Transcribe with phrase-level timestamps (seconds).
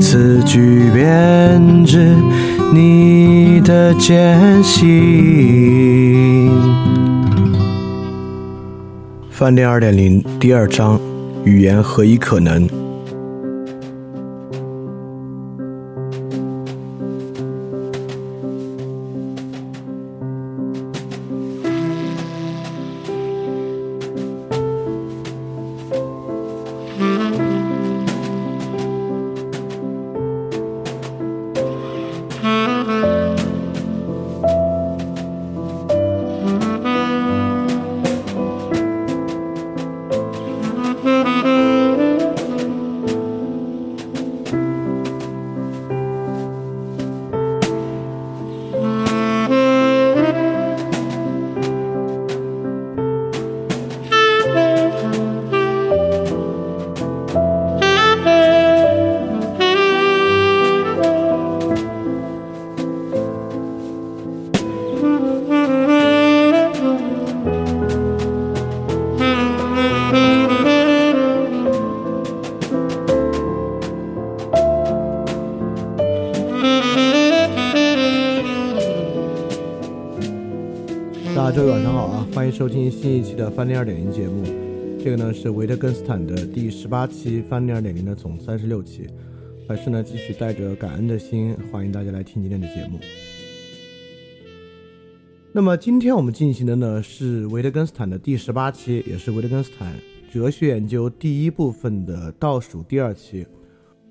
[0.00, 2.14] 词句编织
[2.72, 6.50] 你的艰辛。
[9.30, 11.00] 饭店二点零第二章：
[11.44, 12.81] 语言何以可能？
[83.54, 84.44] 翻店二点零节目。
[84.98, 89.06] 这个呢是维特根斯坦的第十八期，翻店二点零的总三十六期。
[89.68, 92.98] 还是呢继续带着感恩的心，欢迎大家来听今天的节目。
[95.52, 99.94] 那么今天我们进行的呢是维特根斯坦的第十八期，也是维特根斯坦
[100.32, 103.46] 哲学研究第一部分的倒数第二期。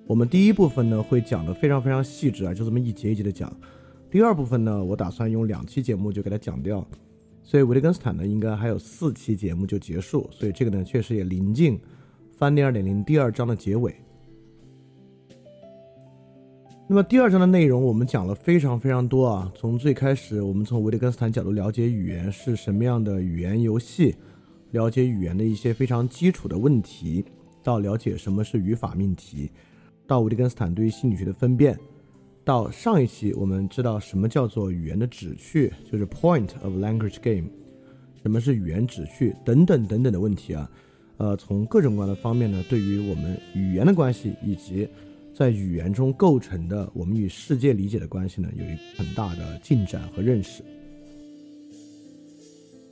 [0.06, 3.52] 我们第一部分呢会讲的非常非常细致啊，就这么一节一节的讲。
[4.10, 6.86] 第二部分呢，我打算用两期节目就给它讲掉。
[7.44, 11.80] 所以维特根斯坦呢，应该还有四期节目就结束，所以这个呢，确实也临近
[12.38, 13.94] 翻第二点零第二章的结尾。
[16.88, 24.16] 那么第二章的内容我们讲了非常非常多啊，从最开始我们从维特根斯坦角度了解语言是什么样的语言游戏，
[24.72, 27.24] 了解语言的一些非常基础的问题，
[27.64, 29.50] 到了解什么是语法命题，
[30.06, 31.78] 到维特根斯坦对于心理学的分辨。
[32.52, 37.48] 到上一期，我们知道什么叫做语言的旨趣，就是 point of language game，
[38.22, 40.70] 什么是语言旨趣等等等等的问题啊，
[41.16, 44.86] 呃，从各种各样的方面呢，对于我们语言的关系以及
[45.34, 50.62] 在语言中构成的我们与世界理解的关系呢，有一很大的进展和认识。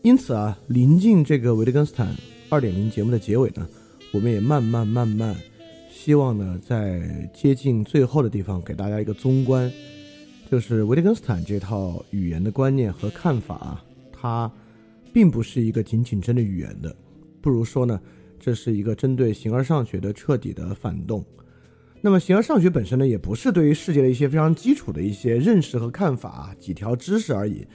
[0.03, 2.15] 因此啊，临近这个维特根斯坦
[2.47, 3.67] 二点零节目的结尾呢，
[4.13, 5.35] 我们也慢慢慢慢。
[6.09, 9.71] 希望呢，在接近最后的地方给大家一个综观，
[10.49, 13.79] 就是维特根斯坦这套语言的观念和看法，
[14.11, 14.51] 它
[15.13, 16.95] 并不是一个仅仅针对语言的，
[17.41, 18.01] 不如说呢，
[18.39, 21.23] 这是一个针对形而上学的彻底的反动。
[22.01, 27.67] 那么形而上学本身呢，也不是对于世界的一些非常基础的一些认识和看法，几条知识而已。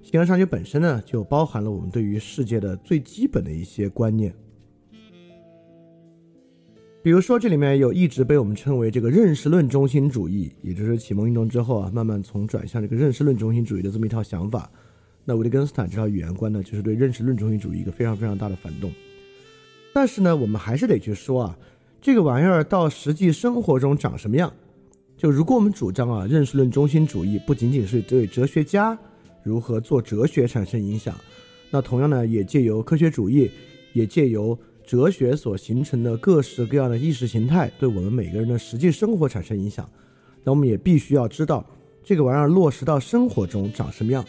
[0.00, 4.32] 形而上学本身呢，就包含了我们对于世界的最基本的一些观念。
[7.02, 14.70] 比如说，这里面有一直被我们称为这个认识论中心主义，也就是启蒙运动之后啊，慢慢从转向这个认识论中心主义的这么一套想法。
[15.24, 18.92] 那维特根斯坦这套语言观呢，就是对认识论中心主义一个非常非常大的反动。
[19.94, 21.58] 但是呢，我们还是得去说啊，
[22.02, 24.52] 这个玩意儿到实际生活中长什么样？
[25.16, 28.98] 就如果我们主张啊，认识论中心主义不仅仅是对哲学家
[29.42, 31.14] 如何做哲学产生影响，
[31.70, 33.50] 那同样呢，也借由科学主义，
[33.94, 34.58] 也借由。
[34.90, 39.88] 哲学所形成的各式各样的意识形态，对我们每个人的实际生活产生影响。
[40.42, 41.64] 那我们也必须要知道，
[42.02, 44.26] 这个玩意儿落实到生活中长什么样。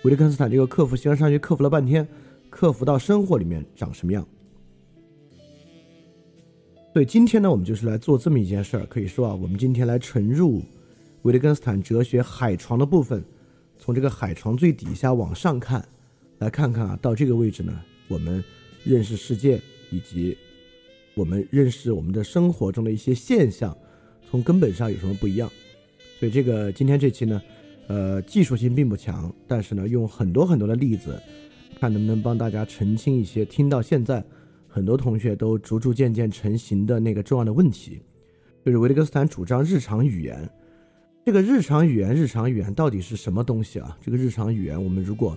[0.00, 2.08] 维特根斯坦这个克服形而上学克服了半天，
[2.48, 4.26] 克服到生活里面长什么样？
[6.94, 8.86] 所以今天呢，我们就是来做这么一件事儿。
[8.86, 10.62] 可以说啊，我们今天来沉入
[11.24, 13.22] 维特根斯坦哲学海床的部分，
[13.78, 15.86] 从这个海床最底下往上看，
[16.38, 17.78] 来看看啊，到这个位置呢，
[18.08, 18.42] 我们
[18.82, 19.60] 认识世界。
[19.90, 20.36] 以及
[21.14, 23.76] 我们认识我们的生活中的一些现象，
[24.28, 25.50] 从根本上有什么不一样？
[26.18, 27.42] 所以这个今天这期呢，
[27.88, 31.20] 呃，技术性并不强，但是呢，用很多很多的例子，
[31.78, 34.24] 看能不能帮大家澄清一些听到现在
[34.68, 38.00] 很多同学都逐逐渐渐成型的那个重要的问题。
[38.64, 40.48] 就是维特根斯坦主张日常语言。
[41.24, 43.96] 这个日常语言，日常语言到底是什么东西啊？
[44.04, 45.36] 这个日常语言，我们如果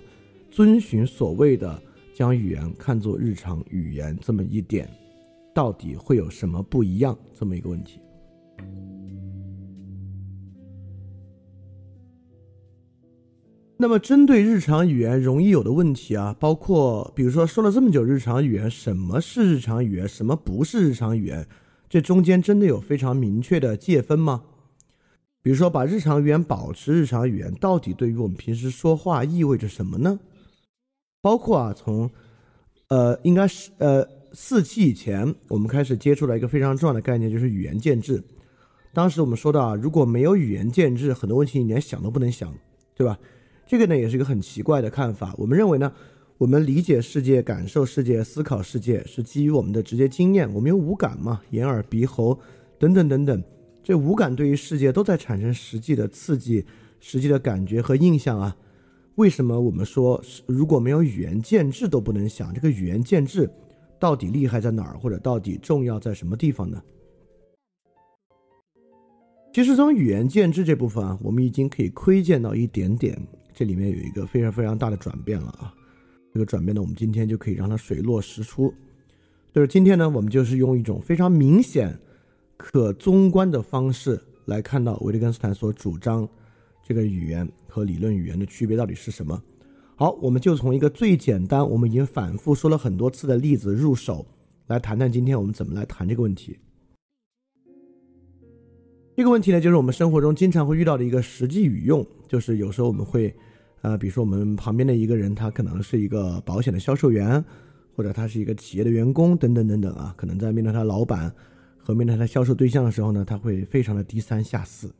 [0.50, 1.82] 遵循所谓的
[2.14, 4.88] 将语言看作日常语言这么一点，
[5.52, 7.18] 到底会有什么不一样？
[7.34, 7.98] 这么一个问题。
[13.76, 21.44] 那么，针对日常语言容易有的问题啊，包括比如说说了这么久日常语言，什么是日常语言，什么不是日常语言？
[21.88, 24.44] 这中间真的有非常明确的界分吗？
[25.42, 30.18] 比如说，把日常语言保持日常语言，到底对于我们平时说话意味着什么呢？
[31.24, 32.10] 包括啊，从
[32.88, 38.22] 呃，应该是呃四期以前，我们开始接触了一个非常重要的概念，就是语言建制。
[38.92, 42.52] 当时我们说到啊，如果没有语言建制，很多问题你连想都不能想，
[42.94, 43.18] 对吧？
[43.66, 45.34] 这个呢也是一个很奇怪的看法。
[45.38, 45.90] 我们认为呢，
[46.36, 50.52] 我们理解世界、感受世界、思考世界是基于我们的直接经验。
[50.52, 52.38] 我们有五感嘛，眼、耳、鼻、喉
[52.78, 53.42] 等等等等，
[53.82, 56.66] 这五感对于世界都在产生实际的刺激、
[57.00, 58.54] 实际的感觉和印象啊。
[59.16, 62.52] 为什么我们说如果没有语言建制都不能想？
[62.52, 63.48] 这个语言建制
[63.98, 66.82] 到底厉害在哪儿，或者到底重要在什么地方呢？
[69.52, 73.16] 其实从语言建制这部分啊，我们已经可以窥见到一点点。
[73.54, 75.72] 这里面有一个非常非常大的转变了啊！
[76.32, 78.74] 这个转变呢，我们今天就可以让它水落石出。
[79.52, 81.96] 就是今天呢，我们就是用一种非常明显、
[82.56, 86.28] 可综观的方式来看到维特根斯坦所主张
[86.86, 89.42] 这个语言和理论语言的区别到底是什么。
[89.96, 94.26] 好，我们就从一个最简单、我们已经反复说了很多次的例子入手，
[94.66, 96.58] 来谈谈今天我们怎么来谈这个问题。
[99.16, 103.32] 这个问题呢，就是我们生活中经常会遇到的一个实际语用，就是有时候我们会，
[103.82, 107.42] 呃，比如说我们旁边的一个人，他可能是一个保险的销售员，
[107.94, 111.32] 或者他是一个企业的员工，等等等等啊，可能在面对他老板
[111.78, 114.92] 和面对他销售对象的时候呢，他会非常的低三下四，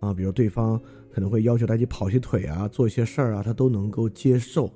[0.00, 0.80] 啊，比如对方
[1.10, 4.72] 可能会要求他去跑些腿啊，做一些事儿啊，他都能够接受。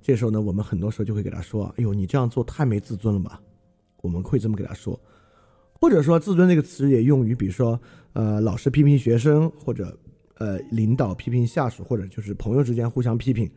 [0.00, 3.40] 这时候呢，我们很多时候就会给他说：“哎呦，你这样做太没自尊了吧？”
[4.00, 4.98] 我们会这么给他说。
[5.74, 7.78] 或者说“自尊”这个词也用于，比如说，
[8.12, 9.96] 呃，老师批评学生，或者，
[10.38, 13.50] 呃，领导批评下属，或者就是朋友之间互相批评，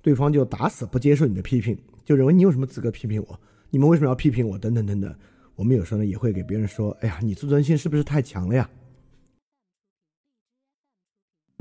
[0.00, 3.40] 对方就打死不接受你的批评，就认为你有什么资格批评我？
[3.70, 4.58] 你们为什么要批评我？
[4.58, 5.14] 等等等等。
[5.54, 8.68] 我们有时候呢也会给别人说：“哎呀，你自尊心是不是太强了呀？”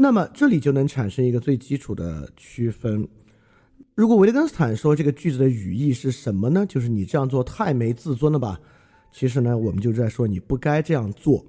[0.01, 3.07] 那么这里就能产生一个最基础的区分。
[3.94, 6.65] 如果维特根斯坦说这个句子的语义是什么呢？
[6.65, 8.59] 就是你这样做太没自尊了吧？
[9.12, 11.45] 其实呢，我们就在说你不该这样做。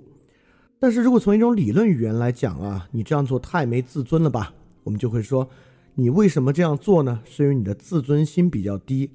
[0.79, 4.53] 但是如果从一种理论语言来讲啊，你这样做太没自尊了吧？
[4.85, 5.49] 我们就会说，
[5.95, 7.23] 你为什么这样做呢？
[7.25, 9.09] 是因为你的自尊心比较低，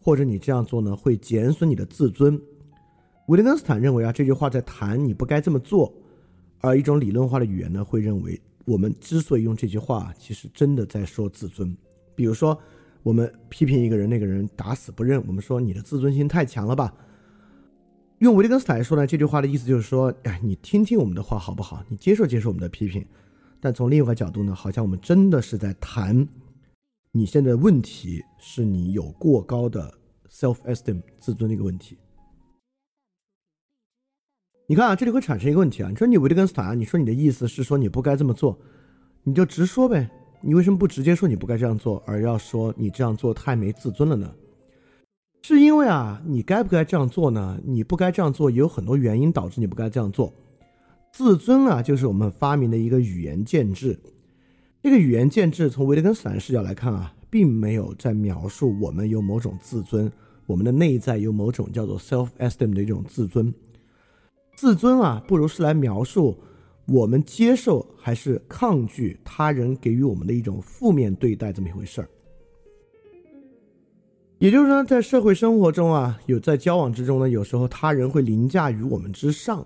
[0.00, 2.40] 或者你这样做呢会减损你的自尊。
[3.26, 5.92] 维特根斯坦认为啊，这句话在谈你不该这么做，
[6.60, 11.74] 而一种理论化的语言呢会认为，我们之所以用这句话，其实真的在说自尊。
[12.14, 12.56] 比如说，
[13.02, 16.94] 我们批评一个人，那个人打死不认，我们说你的自尊心太强了吧？
[18.18, 21.82] 用维特根斯坦来说呢，这句话的意思就是说，哎，你听听我们的话好不好？
[21.88, 23.02] 你接受接受我们的批评。
[23.58, 26.28] 但从另一个角度呢，好像我们真的是在谈，
[27.10, 29.92] 你现在问题是你有过高的
[30.30, 31.96] self esteem 自尊的一个问题。
[34.70, 38.58] 你看啊，这里会产生一个问题啊，你说你维特根斯坦，你说你的意思是说你不该这么做，
[39.22, 40.10] 你就直说呗，
[40.42, 44.30] 你为什么不直接说你不该这样做，而要说你这样做太没自尊了呢？
[45.40, 47.58] 是因为啊，你该不该这样做呢？
[47.64, 50.30] 你不该这样做，也有很多原因导致你不该这样做。
[51.14, 53.98] 自尊啊，就是我们发明的一个语言建制。
[54.82, 60.12] 这个语言建制从维特根斯坦视角来看啊，并没有在描述我们有某种自尊，
[60.44, 63.50] 我们的内在有某种叫做 self esteem 的一种自尊。
[64.58, 66.36] 自尊啊，不如是来描述
[66.84, 72.08] 我们接受还是抗拒他人给予我们的一种负面对待这么一回事儿。
[74.40, 79.64] 也就是说，在社会生活中啊，有在交往之中呢，有时候他人会凌驾于我们之上，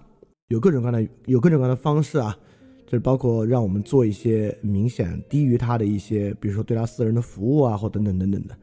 [0.48, 2.38] 有各种各样的有各种各样的方式啊，
[2.84, 8.54] 就是包括让我们做一些明显低于他的一些，比如说对他私人的服务啊，或等等等等的。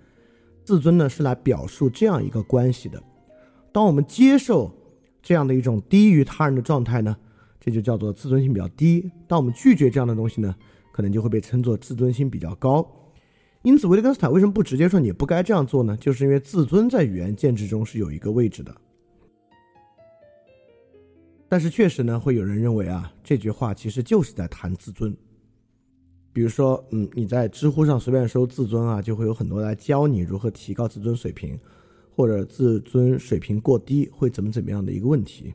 [0.64, 3.02] 自尊呢是来表述这样一个关系的。
[3.72, 4.72] 当我们接受
[5.22, 7.16] 这样的一种低于他人的状态呢，
[7.60, 10.56] 这就叫做自尊心比较低；当我们拒绝这样的东西呢，
[10.92, 12.90] 可能就会被称作自尊心比较高。
[13.64, 15.98] 因此，维特根斯坦为什么不直接说你不该这样做呢？
[15.98, 18.74] 就是因为自尊在语言建制中是有一个位置的。
[21.50, 25.14] 但是确实呢，会有人认为啊，这句话其实就是在谈自尊。
[26.32, 31.60] 比如说，嗯，你在知乎上随便搜“自尊”啊，就会有很多来教你如何提高自尊水平，
[32.20, 35.54] 或者自尊水平过低会怎么怎么样的一个问题。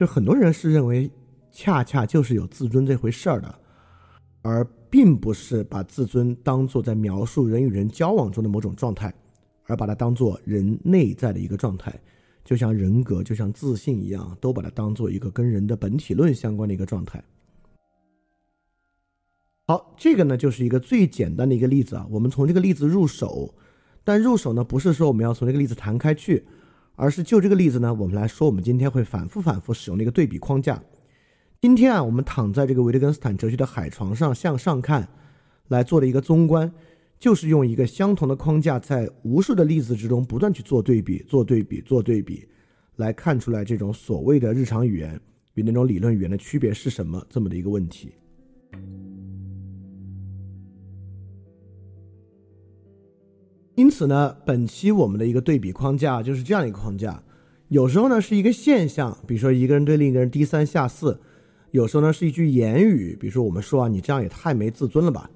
[0.00, 1.08] 就很多人是认为，
[1.52, 3.54] 恰恰就是有自尊这回事儿的，
[4.42, 9.14] 而并不是把自尊当做在描述人与人交往中的某种状态，
[9.66, 11.96] 而把它当做人内在的一个状态，
[12.44, 17.22] 就像人格、就像自信一样，都把它当做一个跟人的本体论相关的一个状态。
[19.68, 22.04] 好，这个呢就是一个最简单的一个例子啊。
[22.10, 23.54] 我们从这个例子入手，
[24.06, 26.44] 但入手呢不是说我们要从这个例子谈开去，
[26.94, 30.80] 而是就这个例子呢，我们来说我们今天会反复反复使用的一个对比框架。
[31.60, 35.08] 今天啊，我们躺在这个维特根斯坦哲学的海床上向上看，
[35.66, 36.72] 来做的一个综观，
[37.18, 42.46] 就是用一个相同的框架，在无数的例子之中不断去做对比、做对比、做对比，
[42.94, 45.20] 来看出来这种所谓的日常语言
[45.54, 48.12] 与那种理论语言的区别是什么这么的一个问题。
[53.76, 57.22] 因此呢，本期我们的一个对比框架就是这样一个框架。
[57.68, 61.12] 有时候呢是一个现象，比如说一个人对另一个人低三下四；
[61.72, 65.30] 有时候呢是一句言语，比如说我们说啊，你这样也太没自尊了吧。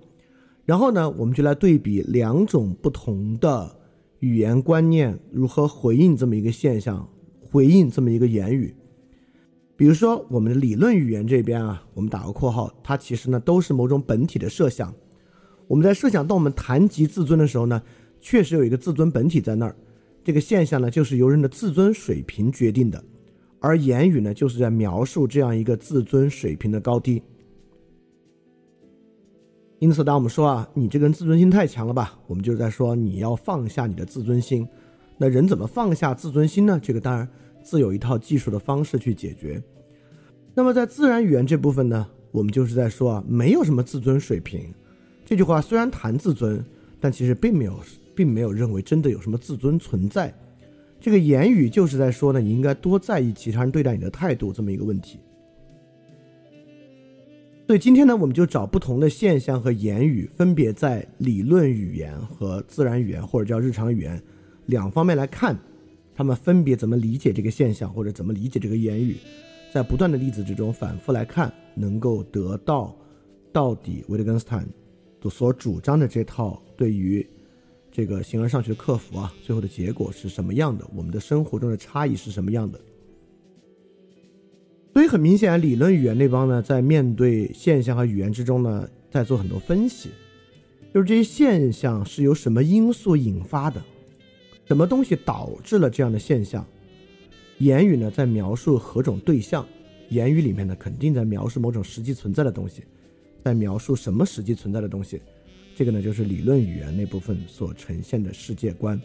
[0.64, 3.76] 然后呢，我们就来对比两种不同的
[4.20, 7.06] 语言观念如何回应这么一个现象，
[7.42, 8.74] 回应这么一个言语。
[9.76, 14.94] 比如说我们的理论语言这边啊，我们打个括号，它其实呢都是某种本体的设想。
[15.66, 17.82] 我们在设想当我们谈及自尊的时候呢。
[18.20, 19.74] 确实有一个自尊本体在那儿，
[20.22, 23.02] 这个现象呢，就是由人的自尊水平决定的，
[23.58, 27.22] 而言语呢，就是在描述这样一个自尊水平的高低。
[29.78, 34.68] 因此，当我们说啊，你这个人自尊心太强了吧，我们就是在说你要放下你的自尊心。
[35.16, 36.78] 那人怎么放下自尊心呢？
[36.82, 37.26] 这个当然
[37.62, 39.62] 自有一套技术的方式去解决。
[40.54, 44.70] 那么在自然语言这部分呢，我们就是在说啊，没有什么自尊水平。
[45.24, 46.62] 这句话虽然谈自尊，
[47.00, 47.80] 但其实并没有。
[48.20, 50.30] 并没有认为真的有什么自尊存在，
[51.00, 55.18] 这个言语就是在说呢，你应该多在意其他人对待你的态度这么一个问题。
[57.66, 64.22] 所以今天呢，我们就找不同的现象和言语，分别在理论语言和自然语言或者叫日常语言
[64.66, 65.58] 两方面来看，
[66.14, 69.16] 他们分别怎么理解这个现象或者怎么理解这个言语，
[69.72, 72.94] 在不断的例子之中反复来看，能够得到
[73.50, 74.68] 到底维特根斯坦
[75.30, 77.26] 所主张的这套对于。
[77.92, 80.86] 这个形而上学的克服啊，最后的结果是什么样的？
[80.94, 82.80] 我们的生活中的差异是什么样的？
[84.92, 90.10] 所以很明显，理论语言那帮呢，在面对现象和语言之中呢，在做很多分析，
[90.92, 93.82] 就是这些现象是由什么因素引发的，
[94.66, 96.66] 什么东西导致了这样的现象？
[97.58, 99.66] 言语呢，在描述何种对象？
[100.08, 102.82] 言语里面呢，肯定在描述某种实际存在的东西，
[103.44, 105.20] 在描述什么实际存在的东西？
[105.74, 109.00] 这个呢，就是理论语言那部分所呈现的世界观，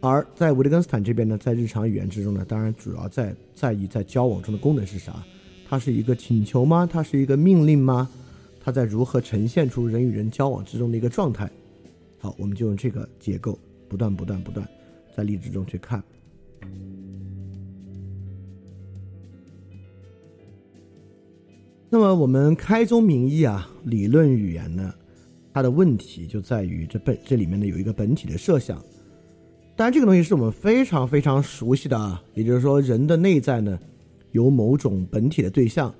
[0.00, 5.24] 而在维特根斯坦这边呢，在日常语言之中呢，当然主要在在意在交往中的功能是啥？
[5.68, 6.86] 它是一个请求吗？
[6.90, 8.10] 它是一个命令吗？
[8.62, 11.50] 它在如何呈现出人与人交往之中的一个状态？
[12.18, 13.58] 好，我们就用这个结构，
[13.88, 14.68] 不断不断不断，
[15.16, 16.02] 在例子中去看。
[21.88, 24.94] 那么我们开宗明义啊，理论语言呢？
[25.52, 28.82] 它的问题就在于这本这里面呢有一个本体的设想，
[29.76, 33.78] 当然这个东西是我们非常非常熟悉的啊，也就是说人的内在呢
[34.32, 35.92] 有某种本体的对象，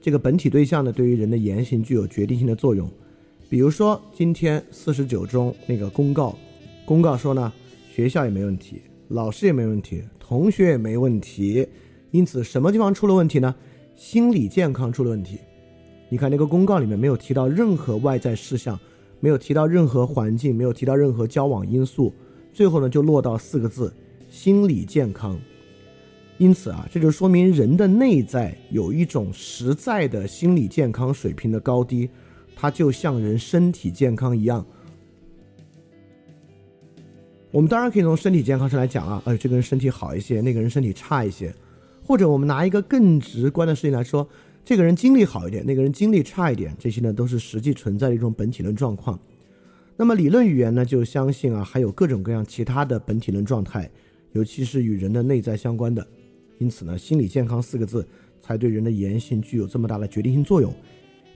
[0.00, 2.90] 这个本体对象呢对于人的言行具有决定性的作用。
[3.48, 6.36] 比如说今天四十九中那个公告，
[6.84, 7.52] 公告说呢
[7.94, 11.66] 学校也没问题，老师也没问题，同学也没问题，
[12.10, 13.54] 因此什么地方出了问题呢？
[13.96, 15.38] 心理健康出了问题。
[16.08, 18.78] 你看那个公告里面没有提到任何外在事项。
[19.20, 22.14] 没有提到任何环境，没有提到任何交往因素，
[22.52, 23.92] 最后呢就落到四个字：
[24.30, 25.36] 心理健康。
[26.36, 32.08] 因此啊，这就说明人的内在有一种实在的心理健康水平的高低，
[32.54, 34.64] 它就像人身体健康一样。
[37.50, 41.52] 我们当然可以从身体健康上来讲啊，呃，这个人身体好一些，那个人身体差一些，
[42.06, 44.28] 或者我们拿一个更直观的事情来说。
[44.68, 49.18] 这个人精力好一点，那个人精力差一点，这些呢都是实际存在的一种本体论状况。
[49.96, 53.90] 那么理论语言呢，就相信啊，还有各种各样其他的本体论状态，
[54.32, 56.06] 尤其是与人的内在相关的。
[56.58, 58.06] 因此呢，心理健康四个字
[58.42, 60.70] 才对人的言行具有这么大的决定性作用。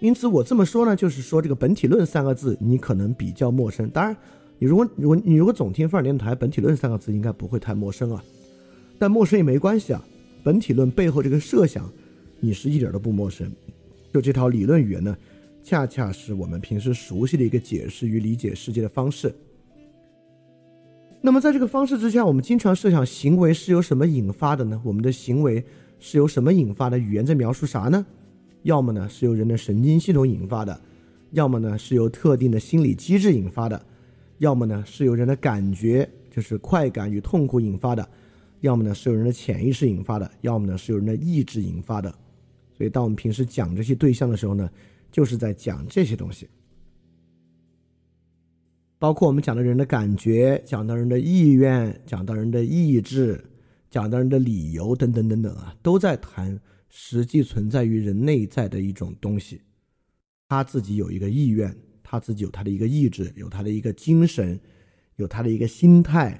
[0.00, 3.88] 因此我这么说呢，就是说这个本体论三个字你可能比较陌生。
[3.88, 4.14] 当然，
[4.58, 8.22] 你如果如果你如果总听范儿电台，本体论三个字应该不会太陌生啊。
[8.98, 10.04] 但陌生也没关系啊，
[10.44, 11.90] 本体论背后这个设想。
[12.44, 13.48] 你是一点都不陌生，
[14.12, 15.16] 就这套理论语言呢，
[15.62, 19.32] 恰恰是我们平时熟悉的一个解释与理解世界的方式。
[21.20, 24.82] 那么在这个方式之下，我们经常设想行为是由什么引发的呢？
[24.84, 25.64] 我们的行为
[26.00, 26.98] 是由什么引发的？
[26.98, 28.04] 语言在描述啥呢？
[28.64, 30.80] 要么呢是由人的神经系统引发的，
[31.30, 33.80] 要么呢是由特定的心理机制引发的，
[34.38, 38.04] 要么呢是由人的感觉，就是快感与痛苦引发的，
[38.62, 42.12] 要么呢是由人的潜意识引发的，要么呢是由人的意志引发的。
[42.76, 44.70] 所以，当我们平时讲这些对象的时候呢，
[45.10, 46.48] 就是在讲这些东西，
[48.98, 53.42] 包括我们讲的人的感觉，讲到人的意愿，讲到人的意志，
[53.90, 56.60] 讲到人的理由等等等等啊，都在谈。
[56.94, 59.62] 实际存在于人内在的一种东西，
[60.46, 64.60] 他自己有一个意愿，他自己有他的一个意志，有他的一个精神，
[65.16, 66.38] 有他的一个心态，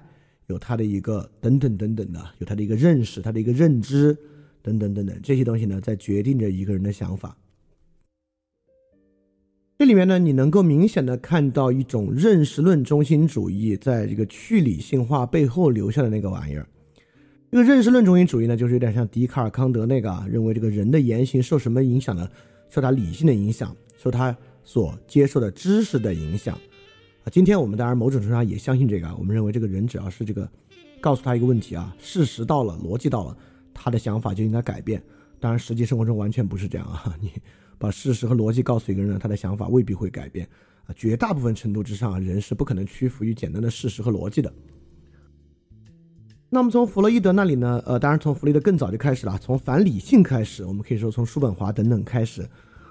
[0.48, 4.14] 有他的一个等等等等的，有他的一个认识，他的一个认知
[4.62, 7.36] 等等等等这些东西呢，在决定着一个人的想法。
[9.78, 16.64] 这里面呢，你能够明显的看到一种认识论中心主义在这个去理性化背后留下的那个玩意儿。
[17.50, 22.28] 这个认识论中心主义呢，就是有点像笛卡尔、康德那个啊，认为这个人的言行受什么影响呢？
[22.70, 27.26] 受他理性的影响，受他所接受的知识的影响啊。
[27.30, 30.48] 今天我们当然某种程度上也相信这个，我们认为这个人只要是这个
[31.00, 33.36] 告诉他一个问题啊，事实到了，逻辑到了，
[33.72, 35.02] 他的想法就应该改变。
[35.40, 37.16] 当然，实际生活中完全不是这样啊。
[37.20, 37.30] 你
[37.78, 40.48] 把事实和逻辑告诉一个人，他的想法未必会改变
[40.86, 40.94] 啊。
[40.94, 44.52] 绝大部分程度之上，人是不可能屈服于简单的事实和逻辑的。
[46.48, 47.82] 那么从弗洛伊德那里呢？
[47.86, 52.46] 呃，当然从弗洛伊德更早就开始了，从反理性开始，我们可以说从叔本华等等开始，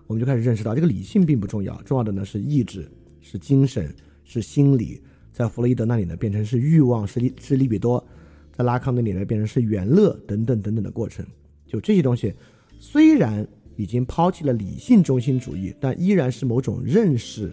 [0.07, 5.01] 我们就开始认识到这个理性并不重要，重要的呢是意志、是精神、是心理。
[5.31, 8.03] 在弗洛伊德那里呢，变成是欲望，是利是利比多；
[8.51, 11.25] 在拉康那里呢，变成是元乐等等等等的过程。
[11.65, 12.34] 就这些东西，
[12.79, 17.51] 虽然已经抛弃了理性中心主义，但依然是某种认识，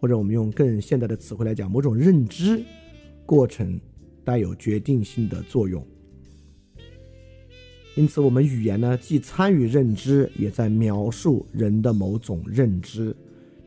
[0.00, 2.62] 或者我们用更现代的词汇来讲，某种认知
[3.24, 3.80] 过程。
[4.26, 5.86] 带有决定性的作用，
[7.94, 13.14] 因此，我们语言呢，既参与认知，也在描述人的某种认知。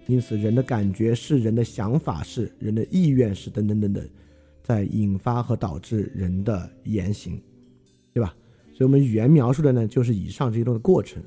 [0.05, 4.05] 因此，人的感觉是，人的想法是，人的意愿是，等等等等，
[4.69, 7.41] 在引发和导致人的言行，
[8.13, 8.35] 对吧？
[8.71, 11.19] 所以，我们语言描述的呢，就是以上这一段的过程。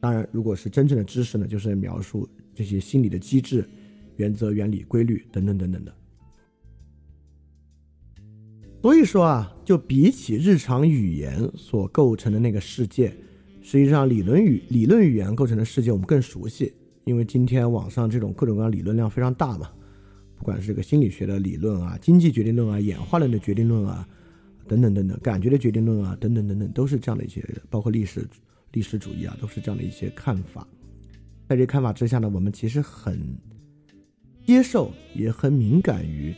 [0.00, 3.64] 当然，如果是真正的知识呢，就是描述这些心理的机制、
[4.16, 5.94] 原则、原理、规律等等等等的。
[8.82, 13.14] 所以说啊，就比起日常语言所构成的那个世界，
[13.62, 16.72] 实际上理论语理论语言构成的世界我们更熟悉，
[17.04, 19.70] 因为今天网上这种各种各样理论量非常大嘛，
[20.42, 24.04] 不管是这个心理学的理论啊、经济决定论啊、演化论的决定论啊，
[24.66, 28.26] 等等等等，感觉的决定论啊，等等等等，都是这样的一些，包括历史
[28.72, 30.66] 历史主义啊，都是这样的一些看法。
[31.48, 33.16] 在这看法之下呢，我们其实很
[34.44, 36.34] 接受，也很敏感于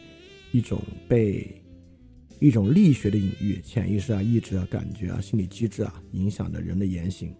[0.52, 1.50] 一种被。
[2.40, 7.34] 一种力学的隐喻，潜意识啊、意志啊、感觉啊、心理机制啊，影响的人的言行。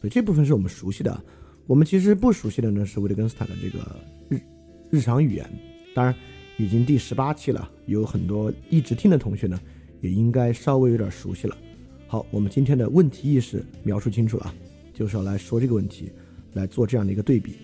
[0.00, 1.22] 所以这部分是我们熟悉的。
[1.66, 4.40] 我们其实不熟悉的呢，是维特根斯坦的这个日
[4.90, 5.46] 日常语言。
[5.94, 6.14] 当然，
[6.58, 9.58] 已经第十八期了，有很多一直听的同学呢，
[10.00, 11.56] 也应该稍微有点熟悉了。
[12.08, 14.52] 好，我们今天的问题意识描述清楚了，
[14.92, 16.10] 就是要来说这个问题，
[16.54, 17.54] 来做这样的一个对比。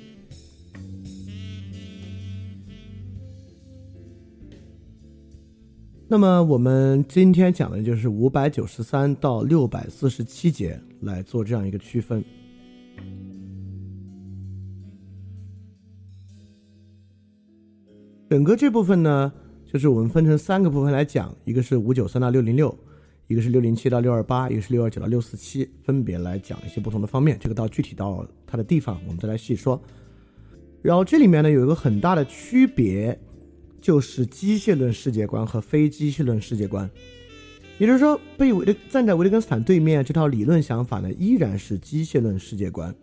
[6.09, 12.25] 那么我们今天讲的就是五百九十三到六百四十七节来做这样一个区分。
[18.31, 19.33] 整个这部分呢，
[19.67, 22.73] 就是我们分成三个部分来讲，一个是五九三到六零六，
[23.27, 27.37] 一个是六零七到六二八，一个是六二九到六四七，分别来讲一些不同的方面。
[27.41, 29.83] 这个到具体到它的地方，我们再来细说。
[30.81, 33.19] 然后这里面呢，有一个很大的区别。
[33.83, 36.91] 就是机械论世界观和非机械论世界观，
[37.79, 42.95] 也就是说，被维站在维特根斯坦对面这套理论想法呢，依然是机械论世界观。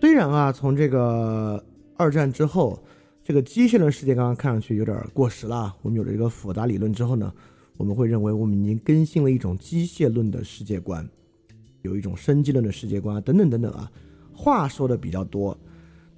[0.00, 1.64] 虽然啊，从这个
[1.96, 2.82] 二战之后，
[3.24, 5.74] 这个机械论世界刚刚看上去有点过时了。
[5.80, 7.32] 我们有了一个复杂理论之后呢，
[7.78, 11.08] 我们会认为我们已经更新了一种机械论的世界观，
[11.80, 13.90] 有一种生机论的世界观等等等等啊，
[14.30, 15.58] 话说的比较多，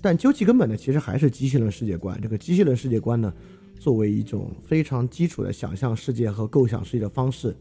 [0.02, 2.20] 但究其根本呢，其实还是机械论世界观。
[2.20, 3.32] 这个机械论世界观呢。
[3.78, 7.54] 作为一种非常基础的想象世界和构想世界的方式，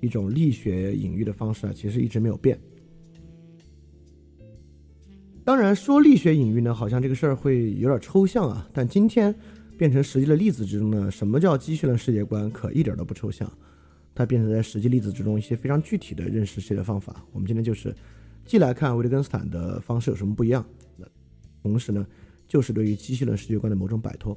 [0.00, 2.58] 一种力学隐喻的方式啊，其实一直没有变。
[5.46, 8.68] 当然，说力学隐喻呢，好像这个事儿会有点抽象啊。
[8.72, 9.32] 但今天
[9.78, 13.48] 变成实际的例子之中呢，什么叫机械论世界观，可一点都不抽象。
[14.12, 17.24] 它变成在实际例子之中一些非常具体的认识世界的方法。
[17.32, 17.94] 我们今天就是
[18.44, 21.06] 既来看维特根斯坦的方式有什么不一样，那
[21.62, 22.04] 同时呢，
[22.48, 24.36] 就是对于机械论世界观的某种摆脱。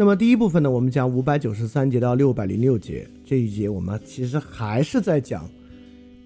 [0.00, 5.50] 那么第一部分呢，我们讲五百九十三节到六百零六节这一节，我们其实还是在讲，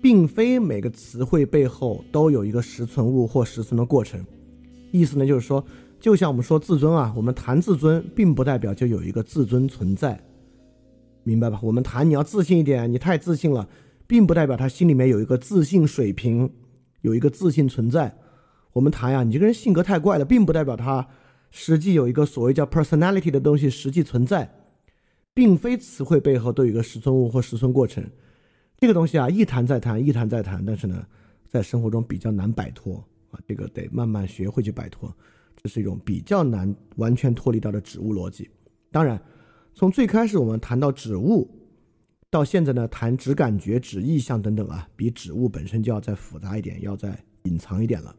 [0.03, 4.23] 并非每个词汇背后都有一个实存物或实存的过程。
[4.91, 5.65] 意思呢，就是说，
[5.99, 10.21] 就像我们说自尊啊，我们谈自尊，并不代表就有一个自尊存在，
[11.25, 11.59] 明白吧？
[11.63, 13.67] 我们谈你要自信一点，你太自信了，
[14.07, 16.51] 并不代表他心里面有一个自信水平，
[17.01, 18.15] 有一个自信存在。
[18.75, 21.09] 我们谈呀，你这个人性格太怪了，并不代表他。
[21.53, 24.51] 实际有一个所谓叫 personality 的东西实际存在，
[25.35, 28.05] 并非词汇背后都有一个实存物或实存过程。
[28.79, 31.07] 这个东西啊，一谈再谈，一谈再谈，但是呢，
[31.49, 32.97] 在生活中比较难摆脱
[33.31, 35.15] 啊，这个得慢慢学会去摆脱。
[35.63, 38.51] 这是一种比较难完全脱离掉的指物逻辑。
[38.91, 39.23] 当然，
[39.75, 41.49] 从最开始我们谈到指物，
[42.31, 48.17] 到现在呢谈指感觉、指意象等等啊，比指物本身就要再复杂一点，要再隐藏一点了。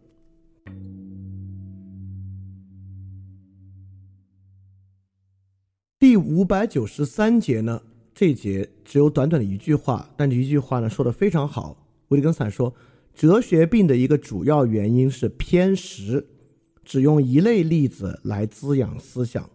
[6.03, 7.81] 第五百九十三节呢，
[8.13, 11.77] 这节只有短短的一句话，但这一句话呢说的非常好。
[12.09, 12.75] 维特根斯坦说，
[13.15, 16.27] 哲学病的一个主要原因是偏食，
[16.83, 19.49] 只用一类例子来滋养思想。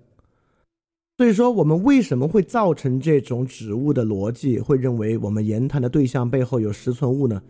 [1.19, 7.43] 所以说，我们为什么会造成这种指物的逻辑，会认为我们言谈的对象背后有实存物呢？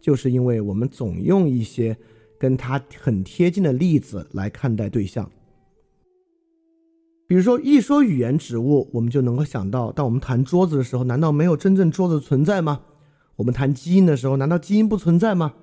[0.00, 1.96] 就是因为我们总用一些
[2.38, 5.28] 跟它很贴近的例子来看待对象。
[7.26, 12.80] 比如说，一说语言指物，我们就能够想到，当我们谈桌子的时候，难道没有真正桌子存在吗？
[13.34, 15.54] 我们谈基因的时候，难道基因不存在吗？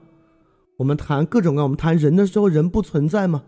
[0.77, 3.43] 我们谈各种各样，我们谈人的时候，人不存在吗？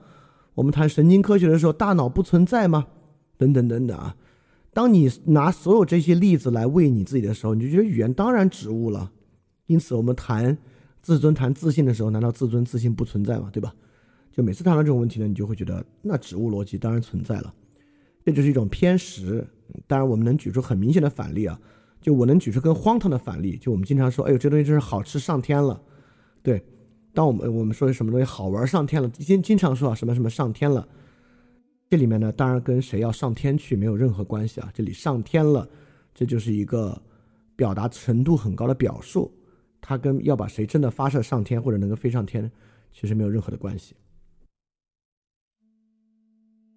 [0.54, 2.88] 我们谈神经科学的时候，大脑不存在吗？
[3.38, 4.16] 等等等等啊！
[4.74, 9.12] 当你拿所有这些例子来为你自己的时候，你就觉得语言当然指物了。
[9.68, 10.58] 因此，我们谈
[11.02, 13.50] 自尊、谈自信的时候，难道自尊、自信不存在吗？
[13.52, 13.74] 对吧？
[14.32, 17.54] 就每次谈到这种问题呢，你就会觉得，那指物逻辑当然存在了。
[18.26, 19.48] 这就是一种偏食，
[19.86, 21.58] 当然我们能举出很明显的反例啊，
[22.02, 25.80] 就我能举出更荒唐的反例，就我们经常说，哎呦，这东西真是好吃上天了，
[26.42, 26.66] 对，
[27.14, 30.88] 当我们我们说什么东西好玩上天了，经经常说啊什么什么上天了，
[31.88, 35.70] 这里面呢当然跟谁要上天去没有任何关系啊，这里上天了，
[36.14, 37.00] 这就是一个
[37.56, 39.32] 表达程度很高的表述，
[39.80, 42.52] 它跟要把谁真的发射上天或者能够飞上天，
[42.92, 43.96] 其实没有任何的关系。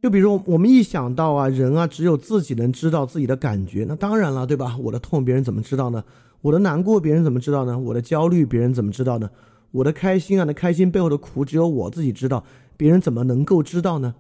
[0.01, 4.77] 就比如我们一想到啊，人啊，只有自己能知道自己的感觉，那当然了，对吧？
[4.79, 6.05] 我的痛别人怎么知道呢？
[6.41, 7.77] 我的难过别人怎么知道呢？
[7.79, 9.29] 我的焦虑别人怎么知道呢？
[9.73, 12.45] 我的开心啊，那开心背后的苦只有我自己知道，
[12.77, 14.15] 别人怎么能够知道呢？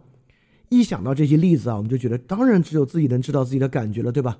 [0.69, 4.37] 一想到这些例子啊，我们就觉得当然只有自己能知道自己的感觉了，对吧？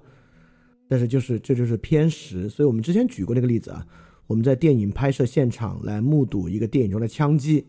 [0.88, 3.87] 但是就是这就是偏食，所以我们之前举过那个例子啊，
[4.27, 7.64] 我们在电影拍摄现场来目睹一个电影中的枪击，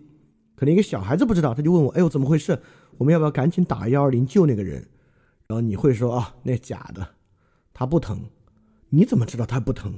[0.56, 2.58] 可能一个小孩子不知道，他就问我，哎呦，怎么回事？
[3.00, 4.86] 我们要不要赶紧打幺二零救那个人？
[5.48, 7.16] 然后你会说啊，那假的，
[7.74, 8.22] 他不疼。
[8.90, 9.98] 你怎么知道他不疼？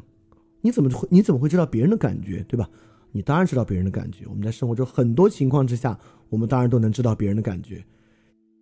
[0.62, 2.70] 你怎么会你怎么会知道别人的感觉，对吧？
[3.12, 4.28] 你当然知道别人的感觉。
[4.28, 7.84] 我们在生活中很多情况之下，我们当然都能知道别人的感觉，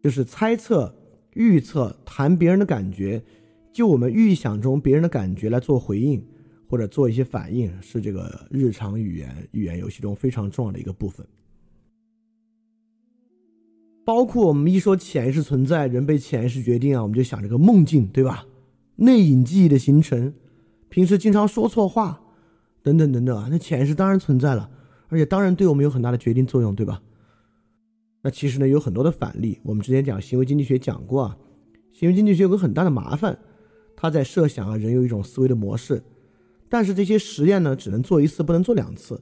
[0.01, 0.95] 就是猜测、
[1.33, 3.21] 预测、谈别人的感觉，
[3.73, 6.25] 就我们预想中别人的感觉来做回应
[6.69, 11.27] 或者做一些反应，是这个日常语言语言游戏中非常重要的一个部分。
[14.09, 18.43] 包括我们一说潜意识存在，人被潜意识决定啊，我们就想这个梦境，对吧？
[18.95, 20.33] 内隐记忆的形成，
[20.89, 22.19] 平时经常说错话，
[22.81, 24.67] 等等等等啊，那潜意识当然存在了，
[25.09, 26.99] 而且当然对我们有很大的决定作用，对吧？
[28.23, 31.37] 那其实呢，有很多的反例，我们之前讲行为经济学讲过啊，
[31.93, 33.37] 行为经济学有个很大的麻烦，
[33.95, 36.01] 他在设想啊，人有一种思维的模式，
[36.67, 39.21] 但是这些实验呢，只能做一次，不能做两次，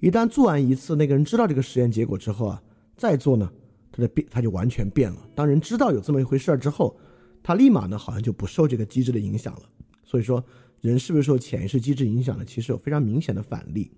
[0.00, 2.60] 一旦做完一次，那个人知道这个实验结果之后啊，
[2.96, 3.48] 再做呢？
[3.96, 5.26] 他的变，他就完全变了。
[5.34, 6.94] 当人知道有这么一回事儿之后，
[7.42, 9.62] 他立马呢，好像就不受这个机制的影响了。
[10.04, 10.44] 所以说，
[10.82, 12.44] 人是不是受潜意识机制影响呢？
[12.44, 13.90] 其实有非常明显的反例。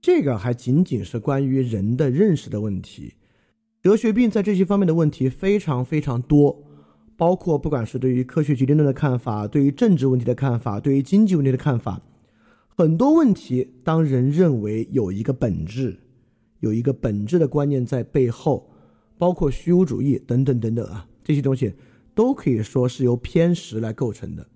[0.00, 3.14] 这个还仅仅是关于人的认识的问题。
[3.80, 6.64] 哲学病在这些方面的问题非常非常多，
[7.16, 12.02] 包括不管是对于科学决定论的看法，对于政治问题的看法，对于经济问题的看法，
[12.76, 16.00] 很多问题，当人认为有一个本质。
[16.62, 18.70] 有一个本质的观念在背后，
[19.18, 21.74] 包括虚无主义等等等等啊，这些东西
[22.14, 24.46] 都可以说是由偏食来构成的。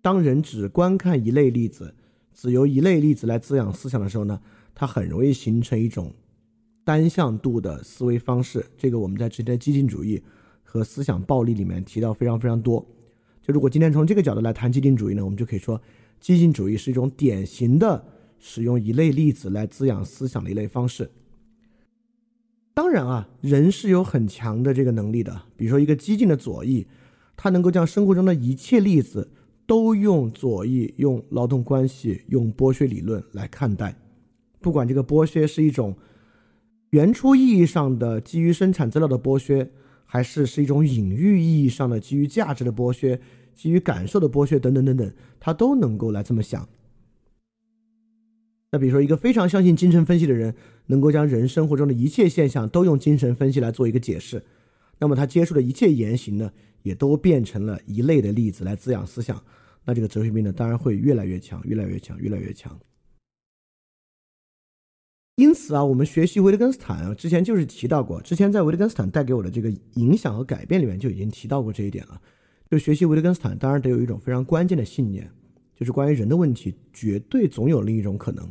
[0.00, 1.94] 当人只观看一类例子，
[2.32, 4.40] 只由一类例子来滋养思想的时候呢，
[4.74, 6.14] 它很容易形成一种
[6.82, 8.64] 单向度的思维方式。
[8.78, 10.22] 这个我们在之前的激进主义
[10.62, 12.86] 和思想暴力里面提到非常非常多。
[13.42, 15.78] 就如果今天从这个角度来谈激进主义呢，我们就可以说，
[16.20, 18.02] 激进主义是一种典型的
[18.38, 21.10] 使用一类例子来滋养思想的一类方式。
[22.74, 25.42] 当然啊，人是有很强的这个能力的。
[25.56, 26.86] 比如说一个激进的左翼，
[27.36, 29.30] 他能够将生活中的一切例子
[29.64, 33.96] 都用左翼、用劳动关系、用剥削理论来看待，
[34.60, 35.96] 不管这个剥削是一种
[36.90, 39.70] 原初意义上的基于生产资料的剥削，
[40.04, 43.20] 还是是一种隐喻意义上的基于价值的剥削、
[43.54, 46.68] 基于感受的剥削等等等等，他都能够来这么想。
[48.72, 50.52] 那比如说，一个非常相信精神分析的人，
[50.86, 54.44] 能够将人生活中的一切现象都用精神分析来做一个解释，
[54.98, 59.42] 那么他接触的一切言行呢，也都变成了一类的例子来滋养思想。
[59.84, 62.78] 那这个哲学病呢，当然会越来越强，越来越强，越来越强。
[65.36, 72.20] 因此啊，我们学习维特根斯坦啊，之前就是提到过，之前在维特根斯坦带给我的这个影响和改变里面就已经提到过这一点了。
[72.70, 75.30] 就学习维特根斯坦，当然得有一种非常关键的信念，
[75.74, 78.50] 就是关于人的问题，绝对总有另一种可能。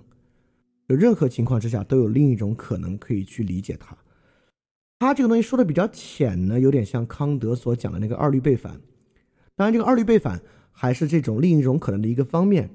[0.88, 3.98] 就任何情况之下都有另一种可能可以去理解它。
[5.00, 8.80] 他这个东西说的比较浅呢，有点像康德所讲的那个二律背反。
[9.56, 10.41] 当然，这个二律背反
[10.72, 12.69] 还是这种另一种可能的一个方面。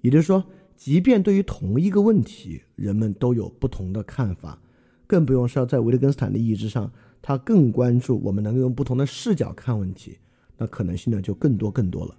[0.00, 0.44] 也就是说，
[0.76, 4.60] 即便对于同一个问题，人们都有不同的看法，
[5.06, 6.90] 更不用说在维特根斯坦的意义之上，
[7.20, 10.18] 他更关注我们能够用不同的视角看问题，
[10.56, 12.16] 那可能性呢就更多更多了。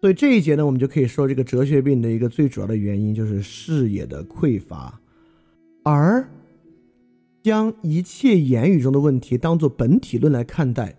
[0.00, 4.98] 所以这一节呢，我们就可以说，这个哲学病的一个最主要的原因就是视野的匮乏，
[5.84, 6.26] 而
[7.42, 10.96] 将一切言语中的问题当做本体论来看待，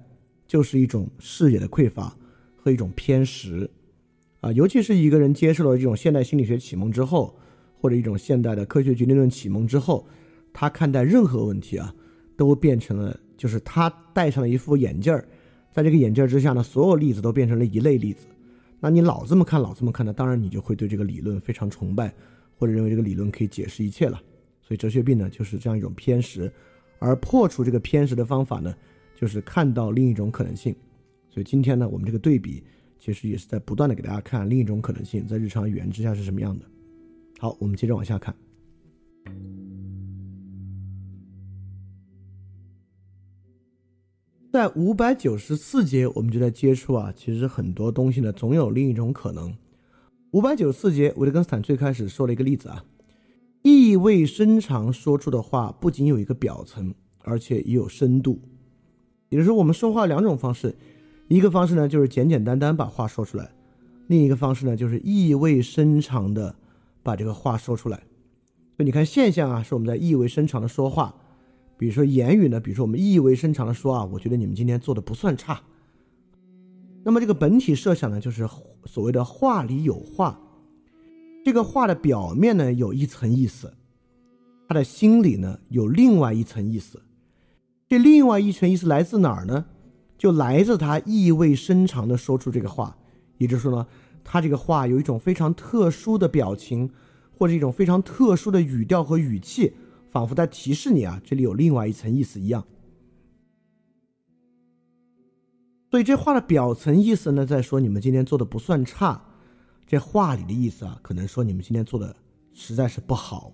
[0.47, 2.15] 就是一种视野的匮乏
[2.55, 3.67] 和一种偏食
[4.39, 4.51] 啊。
[4.51, 7.35] 尤其是一个人接受了这种现代心理学启蒙之后，
[7.79, 10.05] 或者一种现代的科学决定论启蒙之后，
[10.53, 11.91] 他看待任何问题啊，
[12.37, 15.27] 都变成了就是他戴上了一副眼镜儿，
[15.73, 18.27] 在这个眼镜儿之下呢，所有例子都变成了一类例子。
[18.83, 20.11] 那你老这么看，老这么看呢？
[20.11, 22.11] 当然，你就会对这个理论非常崇拜，
[22.57, 24.19] 或者认为这个理论可以解释一切了。
[24.59, 26.51] 所以哲学病呢，就是这样一种偏食，
[26.97, 28.75] 而破除这个偏食的方法呢，
[29.15, 30.75] 就是看到另一种可能性。
[31.29, 32.63] 所以今天呢，我们这个对比
[32.97, 36.65] 其实也是在不断的给大家看另一种可能性在日常语言之下是什么样的。
[37.37, 38.35] 好，我们接着往下看。
[44.51, 49.55] 在五百九十四节，我们就在接触啊，其实很多东西呢，总有另一种可能。
[50.31, 52.83] 五百九十四节，维特根斯坦最开始说了一个例子啊，
[53.61, 58.41] 意味深长说出的话不仅有一个表层，而且也有深度。
[59.29, 60.75] 也就是说，我们说话两种方式，
[61.29, 63.49] 一个方式呢就是简简单单把话说出来，
[64.07, 66.53] 另一个方式呢就是意味深长的
[67.01, 67.95] 把这个话说出来。
[68.75, 71.15] 所以你看现象啊，是我们在意味深长的说话。
[71.81, 75.59] 比如说言语呢，比如说我们意味深长的说啊，我觉得你们今天做的不算差。
[77.03, 78.47] 那么这个本体设想呢，就是
[78.85, 80.39] 所谓的话里有话，
[81.43, 83.73] 这个话的表面呢有一层意思，
[84.67, 87.01] 他的心里呢有另外一层意思。
[87.89, 89.65] 这另外一层意思来自哪儿呢？
[90.19, 92.95] 就来自他意味深长的说出这个话，
[93.39, 93.87] 也就是说呢，
[94.23, 96.91] 他这个话有一种非常特殊的表情，
[97.35, 99.73] 或者一种非常特殊的语调和语气。
[100.11, 102.61] 仿佛在提示你啊，这里有另外一层意思一样。
[105.89, 109.21] 所以这话的表层意思呢，在说你们今天做的不算差。
[109.87, 112.13] 这话里的意思啊，可能说你们今天做的
[112.51, 113.53] 实在是不好。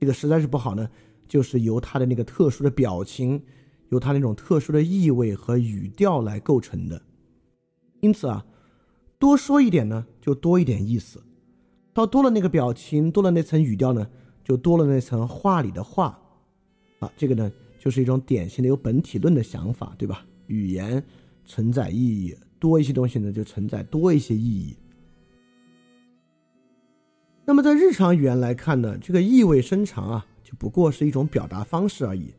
[0.00, 0.88] 这个实在是不好呢，
[1.28, 3.42] 就是由他的那个特殊的表情，
[3.90, 7.00] 由他那种特殊的意味和语调来构成的。
[8.00, 8.46] 因此啊，
[9.18, 11.22] 多说一点呢，就多一点意思。
[11.92, 14.06] 到多了那个表情，多了那层语调呢。
[14.46, 16.16] 就多了那层话里的话，
[17.00, 20.24] 啊，这个呢就是一种典型的有本体论的想法，对吧？
[20.46, 21.02] 语言
[21.44, 24.76] 承载意义多一些东西呢，就承载多一些意义。
[27.44, 32.32] 那么在日常语言来看呢，这个意味深长啊，就不过是一种表达方式而已。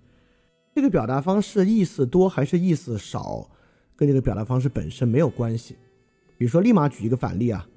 [0.74, 3.52] 这个表达方式意思多还是意思少，
[3.98, 5.76] 跟这个表达方式本身没有关系。
[6.38, 7.68] 比如说，立马举一个反例啊，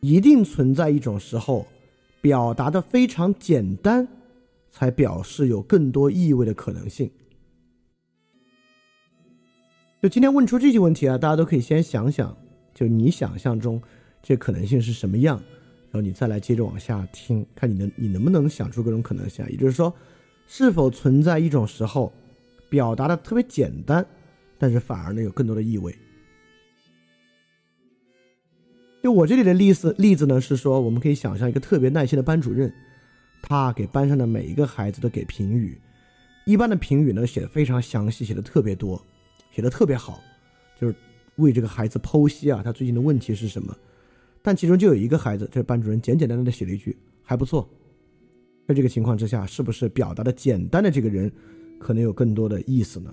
[0.00, 1.66] 一定存在一种时候。
[2.24, 4.08] 表达的非常简单，
[4.70, 7.10] 才表示有更多意味的可能性。
[10.00, 12.34] 就今天问出这些问题啊，大家都可以先想想，
[12.72, 13.78] 就你想象中
[14.22, 15.36] 这可能性是什么样，
[15.90, 19.44] 然后你再来接着往下听，看你能你能不能想出各种可能性。
[19.50, 19.94] 也就是说，
[20.46, 22.10] 是否存在一种时候，
[22.70, 24.02] 表达的特别简单，
[24.56, 25.94] 但是反而呢有更多的意味。
[29.04, 32.72] 就我这里的例子例子呢，是说我们可以想象一个特别耐心的班主任，
[33.42, 35.78] 他给班上的每一个孩子都给评语，
[36.46, 38.98] 一般的评语呢写的非常详细，写的特别多，
[39.50, 40.22] 写的特别好，
[40.80, 40.94] 就是
[41.36, 43.76] 为这个孩子剖析啊，他最近的问题是什么。
[44.40, 47.68] 但其中就有一个孩子，这班主任简简单单的写了一句还不错，
[48.66, 51.30] 在这个情况之下，是不是表达的简单的这个人
[51.78, 53.12] 可能有更多的意思呢？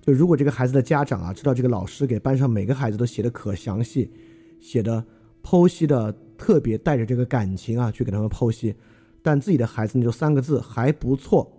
[0.00, 4.10] 就如果这个孩子的家长啊知道这个老师给班上每个孩子都写的可详细，
[4.58, 5.06] 写的
[5.42, 8.74] 剖析的特别带着这个感情啊去给他们剖析，
[9.22, 11.50] 但自己的孩子呢就三个字还不错，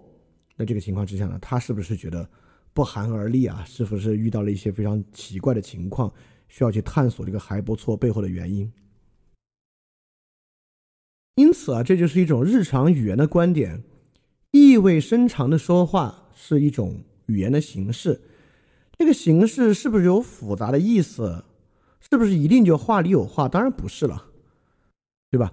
[0.55, 2.27] 那这个情况之下呢，他是不是觉得
[2.73, 3.63] 不寒而栗啊？
[3.65, 6.11] 是不是遇到了一些非常奇怪的情况，
[6.47, 8.71] 需要去探索这个还不错背后的原因？
[11.35, 13.83] 因此啊，这就是一种日常语言的观点，
[14.51, 18.21] 意味深长的说话是一种语言的形式。
[18.97, 21.43] 这个形式是不是有复杂的意思？
[22.11, 23.47] 是不是一定就话里有话？
[23.47, 24.21] 当然不是了，
[25.29, 25.49] 对吧？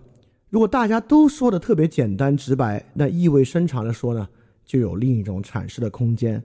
[0.51, 4.29] 如果大家都说的特别简单直白，那意味深长的说呢，
[4.65, 6.43] 就有另一种阐释的空间。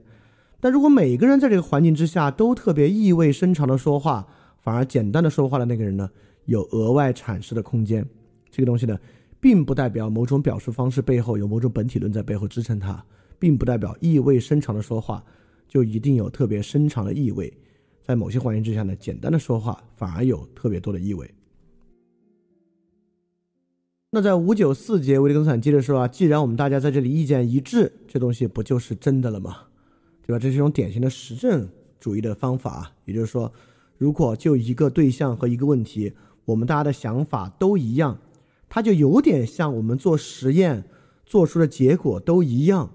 [0.60, 4.24] 但如果每个人在这个环境之下都特别意味深长的说话，
[4.60, 6.08] 反而简单的说话的那个人呢，
[6.44, 8.08] 有额外阐释的空间。
[8.52, 8.96] 这个东西呢？
[9.40, 13.04] 并不代表某种表述方式背后有某种本体论在背后支撑它，
[13.38, 15.22] 并不代表意味深长的说话
[15.68, 17.52] 就一定有特别深长的意味。
[18.06, 21.28] 在某些环境之下呢，简单的说话反而有特别多的意味。
[24.10, 29.56] 那在五九四节，维特根斯坦接着说啊，既然我们大家在这里意见一致，这东西不就是真的了吗？
[30.26, 30.38] 对吧？
[30.38, 31.66] 这是一种典型的实证
[31.98, 32.92] 主义的方法。
[33.06, 33.50] 也就是说，
[33.96, 36.12] 如果就一个对象和一个问题，
[36.44, 38.18] 我们大家的想法都一样。
[38.68, 40.84] 它就有点像我们做实验
[41.24, 42.90] 做出的结果都一样，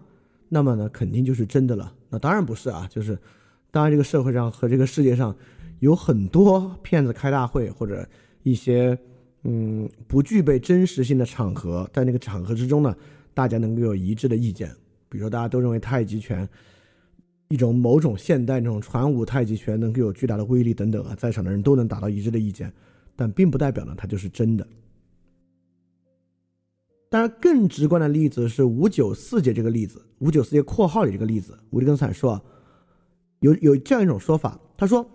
[0.49, 1.93] 那么呢，肯定就是真的了。
[2.09, 3.17] 那当然不是啊，就是
[3.71, 5.35] 当然这个社会上和这个世界上
[5.79, 8.07] 有很多骗子开大会或者
[8.43, 8.97] 一些
[9.43, 12.95] 嗯不具备真实性的场合，在那个场合之中呢，
[13.33, 14.69] 大家能够有一致的意见。
[15.07, 16.47] 比如说大家都认为太极拳
[17.47, 22.71] 一种某种现代那种传武太极拳能够有巨大的威力等等啊，在场的人都能达到一致的意见，
[23.15, 24.67] 但并不代表呢它就是真的。
[27.09, 32.39] 当然，更直观的例子是五九四节这个例子，五九四节括号里这个例子，维特根斯坦说，
[33.39, 35.09] 有有这样一种说法，他说，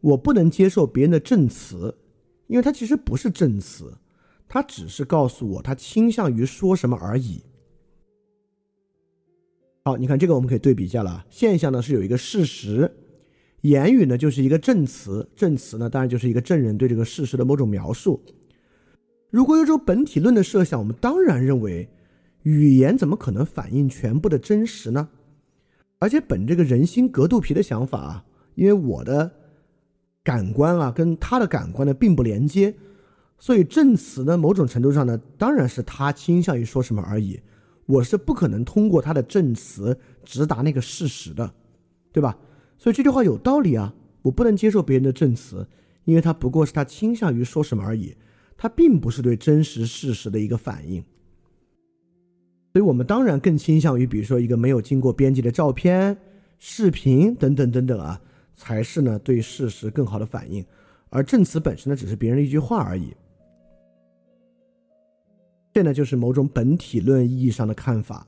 [0.00, 1.94] 我不能接受别人的证词，
[2.46, 3.92] 因为他其实不是证词，
[4.48, 7.42] 他只是告诉我他倾向于说什么而已。
[9.84, 12.90] 好，你看这个我们可以对比一下了，现象呢是有一个事实，
[13.62, 18.20] 言语呢就是一个证词，证词呢当然就是一个证人对这个事实的某种描述。
[19.30, 21.88] 如果有这种本体论的设想，我们当然认为，
[22.42, 25.08] 语言怎么可能反映全部的真实呢？
[26.00, 28.24] 而且本这个人心隔肚皮的想法啊，
[28.56, 29.30] 因为我的
[30.24, 32.74] 感官啊跟他的感官呢并不连接，
[33.38, 37.40] 所以证词呢某种程度上呢当然是他倾向于说什么而已，
[37.86, 41.54] 我是不可能通过他的证词直达那个事实的，
[42.10, 42.36] 对吧？
[42.76, 45.68] 所以这句话有道理啊，我不能接受别人的证词，
[46.04, 48.16] 因为他不过是他倾向于说什么而已。
[48.56, 51.02] 他并不是对真实事实的一个反应，
[52.72, 56.16] 所以我们当然更倾向于，比如说一个没有经过编辑的照片、
[56.58, 58.20] 视频等等等等啊，
[58.54, 60.64] 才是呢对事实更好的反应，
[61.08, 63.12] 而证词本身呢只是别人的一句话而已。
[65.72, 68.26] 这呢就是某种本体论意义上的看法，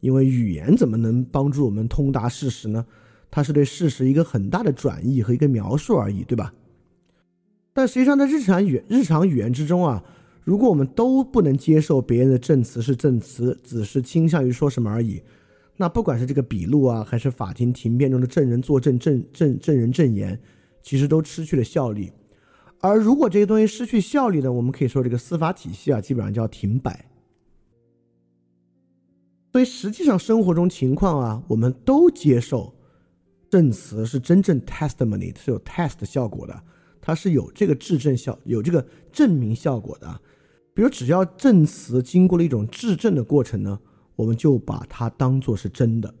[0.00, 2.84] 因为语言怎么能帮助我们通达事实呢？
[3.30, 6.54] 它是对事实一个很大的转译和一个描述而已，对吧？
[7.72, 10.04] 但实际上，在日常语日常语言之中啊，
[10.44, 15.22] 如果我们都不能接受别人的证词是证词，只是倾向于说什么而已，
[15.76, 20.38] 那不管是这个笔录啊，还是法庭庭辩中的证人作证证证证人证言，
[20.82, 22.12] 其实都失去了效力。
[22.80, 27.06] 而如果这些东西失去效力呢，我们可以说这个司法体系啊，基本上就要停摆。
[29.52, 32.74] 所以实际上生活中情况啊，我们都接受
[33.48, 36.62] 证词是真正 testimony 是有 test 效果的。
[37.00, 40.20] 它是有这个质证效，有这个证明效果的。
[40.74, 43.78] 比如，只要证词经过了一种质证的过程呢，
[44.16, 46.12] 我们就把它当做是真的。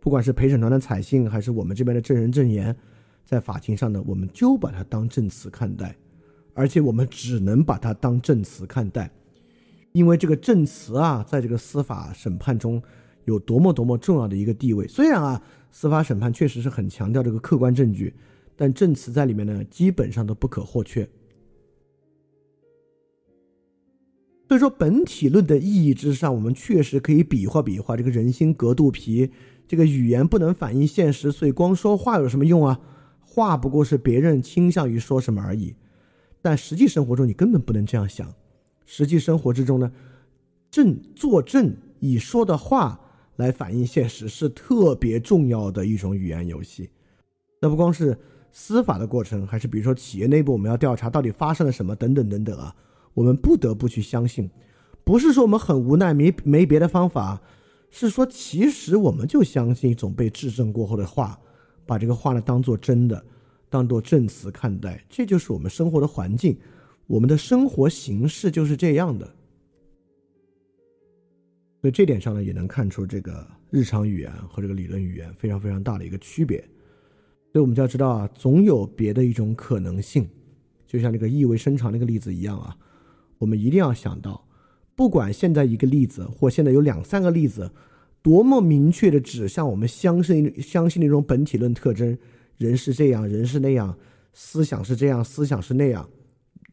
[0.00, 2.76] 不管是陪审团的采信，还是我们这边的证人证言，
[3.24, 5.96] 在法庭上呢，我们就把它当证词看待。
[6.54, 9.10] 而且，我们只能把它当证词看待，
[9.90, 12.80] 因为这个证词啊，在这个司法审判中
[13.24, 14.86] 有多么多么重要的一个地位。
[14.86, 18.14] 虽然啊，司法审判确实是很强调这个客观证据。
[18.54, 21.08] 但证词在里面呢，基本上都不可或缺。
[24.46, 29.30] 所以说，本体论的意义之上，我们确实可以比划比划这个人心隔肚皮，
[29.66, 32.78] 这个语言不能反映现实，所以光说话有什么用啊？
[33.20, 35.74] 话不过是别人倾向于说什么而已。
[36.42, 38.32] 但实际生活中，你根本不能这样想。
[38.84, 39.90] 实际生活之中呢，
[40.70, 43.00] 证作证以说的话
[43.36, 46.90] 来反映现实，是特别重要的一种语言游戏。
[47.60, 48.18] 那不光是。
[48.56, 52.72] 司法的过程，还是比如说企业内部，我们要调查到底发生了什么等等等等啊，
[53.14, 54.50] 我们不得不去相信，
[55.04, 57.40] 不是说我们很无奈，没没别的方法，
[57.90, 61.40] 是说其实我们就相信一种被质证过后的话，
[61.86, 63.24] 把这个话呢当做真的，
[63.70, 66.56] 当做证词看待，这就是我们生活的环境，
[67.06, 69.26] 我们的生活形式就是这样的。
[71.80, 76.58] 所以这点上呢，也能看出这个日常语言和这个理论语言非常非常大的一个区别。
[77.52, 80.26] 所以我们就要知道啊，总有别的一种可能性，
[80.86, 82.74] 就像那个意味深长那个例子一样啊，
[83.44, 84.48] 我们一定要想到，
[84.96, 87.70] 不管现在一个例子或现在有两三个例子，
[88.22, 92.16] 多么明确的指向我们相信相信那种本体论特征，
[92.56, 93.94] 人是这样，人是那样，
[94.32, 96.08] 思想是这样，思想是那样，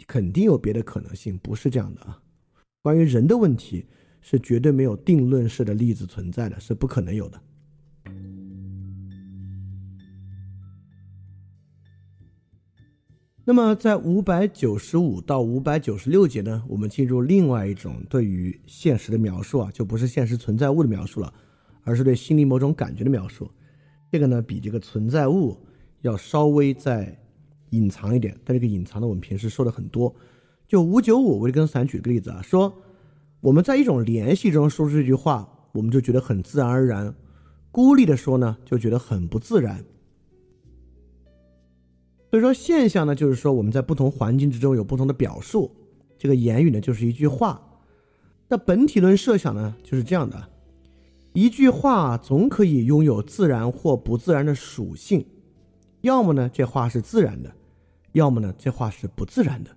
[0.07, 2.21] 肯定有别的可能性，不是这样的啊。
[2.81, 3.85] 关于人的问题。
[4.23, 7.41] 是绝对没有定论式的例子存在的，是不可能有的。
[13.43, 21.33] 那么，在五百九十五到五百九十六节呢，我们进入另外一种对于现实的描述啊，就不是现实存在物的描述了，
[21.83, 23.49] 而是对心理某种感觉的描述。
[24.11, 25.57] 这个呢，比这个存在物
[26.01, 27.17] 要稍微再
[27.71, 30.13] 隐藏一点，但这个隐藏的，我们平时说的很多。
[30.67, 32.73] 就五九五，维根斯坦举个例子啊，说。
[33.41, 37.11] 我们在一种联系中说出这句话，我们就觉得很自然而然；
[37.71, 39.83] 孤立的说呢，就觉得很不自然。
[42.31, 45.69] 所以说，现象呢，就是说我们在不同环境之中有不同的表述。
[46.17, 47.61] 这个言语呢，就是一句话。
[48.47, 50.47] 那本体论设想呢，就是这样的：
[51.33, 55.25] 一句话总可以拥有自然或不自然的属性，
[55.99, 57.49] 要么呢，这话是自然的；
[58.13, 59.71] 要么呢，这话是不自然的。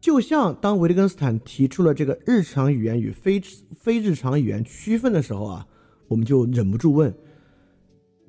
[0.00, 3.38] 就像当维特根斯坦提出了这个日常语言与非
[3.78, 5.66] 非日常语言区分的时候啊，
[6.08, 7.14] 我们就忍不住问：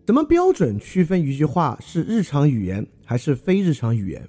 [0.06, 4.28] 怎么标准区分一句话是日常语言还是非日常语言？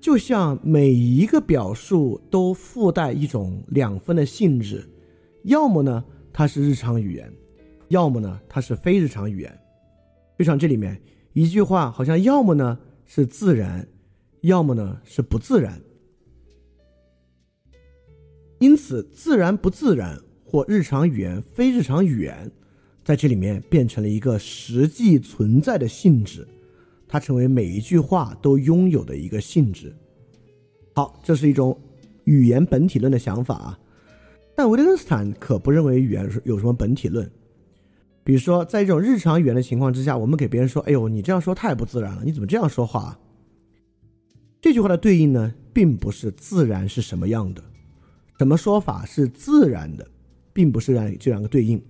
[0.00, 4.88] 就像每一个表述都附带一种两分的性质，
[5.44, 6.02] 要么呢
[6.32, 7.30] 它是日常语言，
[7.88, 9.60] 要么呢它是非日常语言。
[10.38, 10.98] 就像这里面
[11.34, 13.86] 一句话，好像要么呢是自然，
[14.40, 15.78] 要么呢是不自然。
[18.58, 22.50] 因此，自然不自然或日常语言非日常语言，
[23.06, 26.44] 在这里面变成了一个实际存在的性质，
[27.06, 29.94] 它成为每一句话都拥有的一个性质。
[30.92, 31.80] 好，这是一种
[32.24, 33.78] 语言本体论的想法啊。
[34.56, 37.30] 但维特根斯坦可不认为语言有什么本体论。
[38.24, 43.16] 比如说，在这种日常语言的情况之下，我们给别人说：“哎呦，你这样说太不自然了，你怎么这样说话？”
[44.60, 47.62] 这句话的对应呢，并不是自然是什么样的。
[48.38, 50.04] 什么说法是自然的，
[50.52, 51.80] 并不是让这两个对应。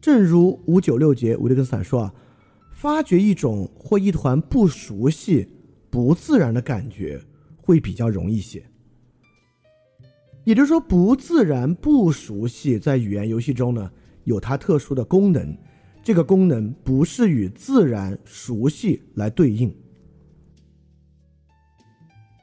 [0.00, 2.14] 正如五九六节维特根斯坦说啊，
[2.72, 5.48] 发掘一种或一团不熟悉、
[5.90, 7.20] 不自然的感觉
[7.56, 8.64] 会比较容易些。
[10.44, 13.90] 也就是说，不自然、不熟悉在语言游戏中呢
[14.24, 15.56] 有它特殊的功能，
[16.02, 19.74] 这个功能不是与自然、熟悉来对应。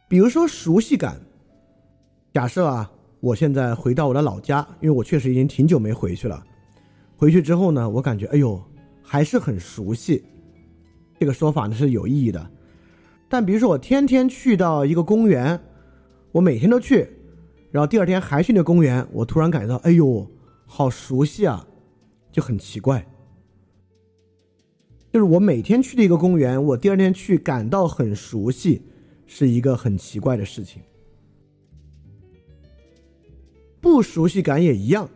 [0.07, 1.21] 比如说熟悉感，
[2.33, 2.91] 假设啊。
[3.21, 6.45] 我现在回到我的老家，因为我确实已经挺久没回去了。
[7.17, 8.61] 回去之后呢，我感觉哎呦，
[9.01, 10.23] 还是很熟悉。
[11.19, 12.51] 这个说法呢是有意义的。
[13.27, 15.59] 但比如说我天天去到一个公园，
[16.31, 17.07] 我每天都去，
[17.71, 20.29] 然后第二天还去那公园，我突然感觉到哎呦，
[20.65, 21.65] 好熟悉啊，
[22.31, 23.05] 就很奇怪。
[25.11, 28.81] 就是我每天去的一个公园，我第二天去感到很熟悉，
[29.25, 30.81] 是一个很奇怪的事情。
[33.79, 35.09] 不熟悉感也一样。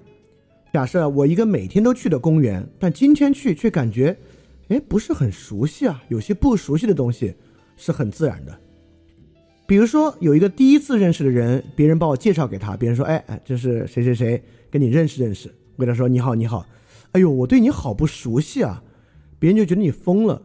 [0.71, 4.15] 假设我一个每天都去的公园，但今天去却感觉，
[4.67, 6.03] 哎，不是很熟悉啊。
[6.09, 7.33] 有些不熟悉的东西
[7.75, 8.55] 是很自然的。
[9.65, 15.49] 比如说，有一个第一次认识的人，别人把我介绍给他，别人说，哎哎，这是谁谁谁，跟你认识认识。
[15.75, 16.65] 我跟他说，你好，你好。
[17.13, 18.83] 哎呦，我对你好不熟悉啊。
[19.39, 20.41] 别人就觉得你疯了，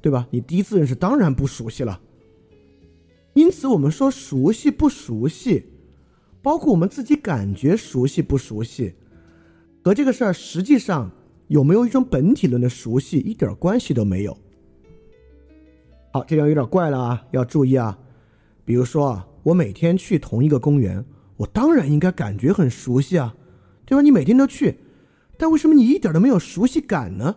[0.00, 0.26] 对吧？
[0.30, 2.00] 你第一次认识，当然不熟悉了。
[3.34, 5.66] 因此，我们说熟悉不熟悉。
[6.42, 8.94] 包括我们自己感觉熟悉不熟悉，
[9.82, 11.10] 和这个事儿实际上
[11.48, 14.36] 有没有一种本体论的熟悉一点关系都没有。
[16.12, 17.98] 好，这样有点怪了啊，要注意啊。
[18.64, 21.04] 比如说啊，我每天去同一个公园，
[21.36, 23.34] 我当然应该感觉很熟悉啊，
[23.86, 24.02] 对吧？
[24.02, 24.76] 你每天都去，
[25.36, 27.36] 但为什么你一点都没有熟悉感呢？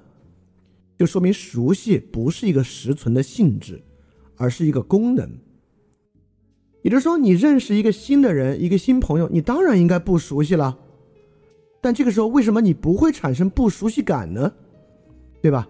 [0.97, 3.81] 就说明熟悉不是一个实存的性质，
[4.37, 5.29] 而是一个功能。
[6.83, 10.77] 也就是说，你认识一个新的人，一个新朋友，你当然应该不熟悉了。
[11.83, 14.53] 但这个时候，为什么你不会产生不熟悉感呢？
[15.41, 15.67] 对吧？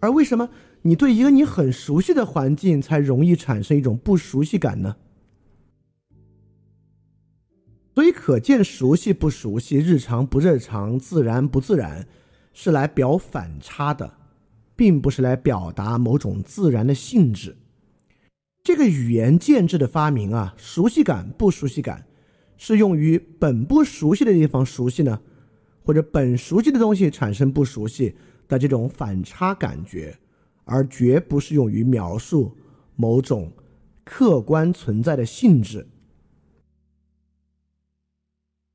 [0.00, 0.48] 而为什么
[0.80, 4.96] 你对一个你很熟悉的环境才容易产生一种不熟悉感呢？
[7.94, 12.08] 所以可见，熟悉不熟悉，日常不日常，自然不自然，
[12.54, 14.10] 是来表反差的，
[14.74, 17.54] 并不是来表达某种自然的性质。
[18.62, 22.06] 这个语言建制的发明啊，熟悉感不熟悉感，
[22.56, 25.20] 是用于本不熟悉的地方熟悉呢，
[25.82, 28.14] 或者本熟悉的东西产生不熟悉
[28.46, 30.16] 的这种反差感觉，
[30.64, 32.56] 而绝不是用于描述
[32.96, 33.52] 某种
[34.04, 35.86] 客观存在的性质。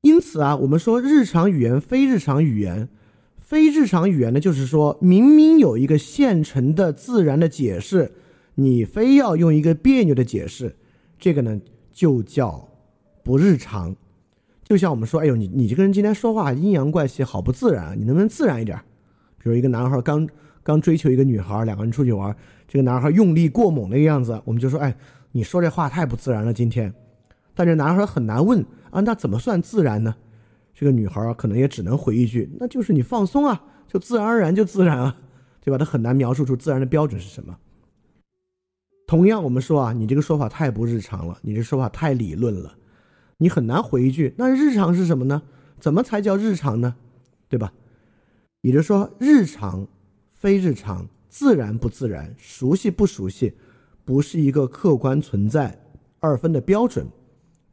[0.02, 2.88] 因此啊，我们说日常语言、非日常语言，
[3.36, 8.12] 非日常语言呢，就是说明明有一个现成的自然的解释。
[8.54, 10.76] 你非要用一个别扭的解释，
[11.18, 11.60] 这个呢
[11.92, 12.68] 就叫
[13.22, 13.94] 不日常。
[14.66, 18.76] 就像我们说，哎呦，你你这个人今天说话阴阳怪气，好不自然，你能不能自然一点？
[19.38, 20.28] 比如一个男孩刚
[20.64, 22.36] 刚追求一个女孩，两个人出去玩，
[22.66, 24.92] 这个男孩用力过猛那个样子，我们就说，哎，
[25.30, 26.92] 你说这话太不自然了，今天。
[27.54, 28.60] 但这男孩很难问
[28.90, 30.14] 啊，那怎么算自然呢？
[30.74, 35.16] 这个女孩可能也只能回一句，那就是你放松啊，就自然而然就自然啊，
[35.64, 35.78] 对吧？
[35.78, 37.56] 他很难描述出自然的标准是什么。
[39.06, 42.74] 同样，我们说啊，你这个说法太不日常了，你这说法太理论了，
[43.38, 44.34] 你很难回一句。
[44.36, 45.42] 那日常是什么呢？
[45.78, 46.96] 怎么才叫日常呢？
[47.48, 47.72] 对吧？
[48.62, 49.86] 也就是说，日常、
[50.30, 53.52] 非日常、自然不自然、熟悉不熟悉，
[54.04, 55.78] 不是一个客观存在
[56.18, 57.06] 二分的标准，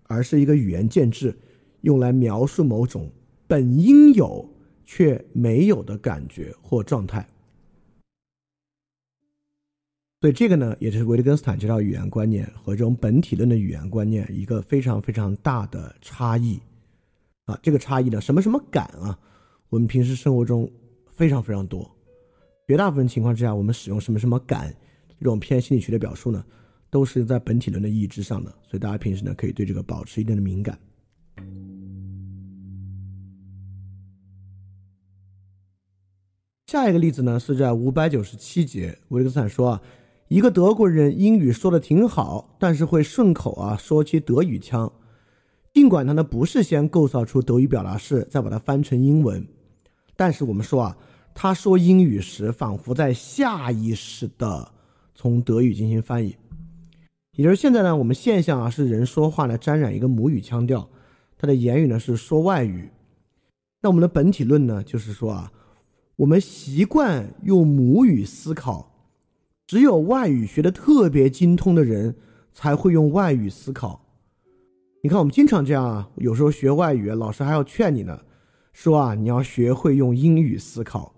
[0.04, 1.36] 而是一个语言建制，
[1.82, 3.10] 用来描述某种
[3.48, 4.48] 本应有
[4.84, 7.26] 却没有的感觉或状态。
[10.24, 16.58] 所以这个呢，也就是维特根斯坦这套语言观念和这种本体论的语言观念一个非常非常大的差异
[17.44, 17.60] 啊。
[17.62, 19.20] 这个差异呢，什么什么感啊，
[19.68, 20.72] 我们平时生活中
[21.10, 21.94] 非常非常多，
[22.70, 24.74] 绝大部分情况之下，我们使用什么什么感
[25.20, 26.42] 这种偏心理学的表述呢，
[26.90, 28.50] 都是在本体论的意义之上的。
[28.62, 30.80] 所以大家平时呢，可以对这个保持一定的敏感。
[36.68, 39.82] 下一个例子呢，是在五百九十七节，维特根斯坦说啊。
[40.30, 44.92] 一个德国人英语说的挺好，但是会顺口啊说起德语腔，
[45.74, 49.46] 尽管他呢不是先构造出德语表达式，再把它翻成英文，
[50.16, 50.98] 但是我们说啊，
[51.36, 54.72] 他说英语时仿佛在下意识的
[55.14, 56.36] 从德语进行翻译，
[57.36, 60.90] 也就是现在呢，我们现象啊是人说话呢沾染一个母语腔调，
[61.38, 62.90] 他的言语呢是说外语，
[63.82, 65.52] 那我们的本体论呢就是说啊，
[66.16, 68.90] 我们习惯用母语思考。
[69.74, 72.16] 只有外语学的特别精通的人
[72.52, 74.00] 才会用外语思考。
[75.02, 78.22] 你看，我们经常这样啊，有时候学外语，老师还要劝你呢，
[78.72, 81.12] 说啊，你要学会用英语思考。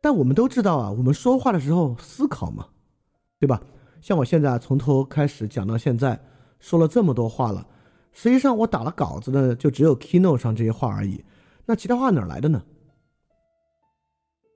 [0.00, 2.66] 但我们都知道啊，我们说话的时候思考嘛，
[3.38, 3.60] 对吧？
[4.00, 6.18] 像我现在从头开始讲到现在，
[6.60, 7.66] 说了这么多话了，
[8.14, 11.22] 实际上我打了稿子的就只有 Keynote 上这些话而已。
[11.66, 12.62] 那其他话哪来的呢？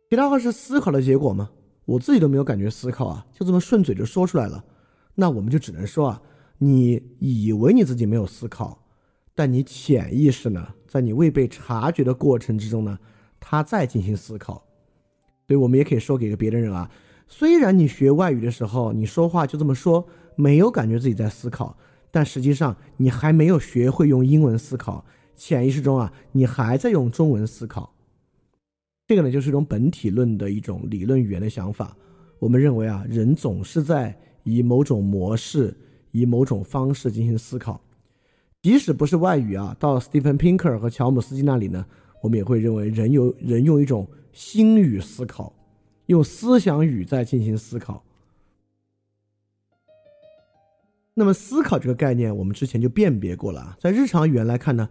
[0.09, 1.51] 其他话是思考的结果吗？
[1.85, 4.65] 我自己都没有感觉思考啊，就这么顺嘴就说出来了。
[5.17, 6.23] 那我们就只能说啊，
[6.59, 8.87] 你以为你自己没有思考，
[9.35, 12.99] 但你潜意识呢，在你未被察觉的过程之中呢，
[13.39, 14.65] 他在进行思考。
[15.47, 16.91] 所以我们也可以说给个别的人啊，
[17.29, 21.77] 虽然你学外语的时候，你说话就这么说，没有感觉自己在思考，
[22.11, 25.05] 但实际上你还没有学会用英文思考，
[25.37, 27.94] 潜意识中啊，你还在用中文思考。
[29.07, 31.95] 这个呢，就是一种本体论的一种理论语言的想法。
[32.39, 35.77] 我们认为啊，人总是在以某种模式、
[36.11, 37.79] 以某种方式进行思考，
[38.63, 41.85] 即使不是外语啊，到 Stephen Pinker 和乔姆斯基那里呢，
[42.23, 45.53] 我们也会认为人有人用一种心语思考，
[46.07, 48.03] 用思想语在进行思考。
[51.13, 54.89] 那么，思考这个概念，我们之前就辨别过了，在日常语言来看呢。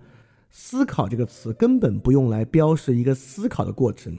[0.56, 4.16] 思考这个词根本不用来标示一个思考的过程，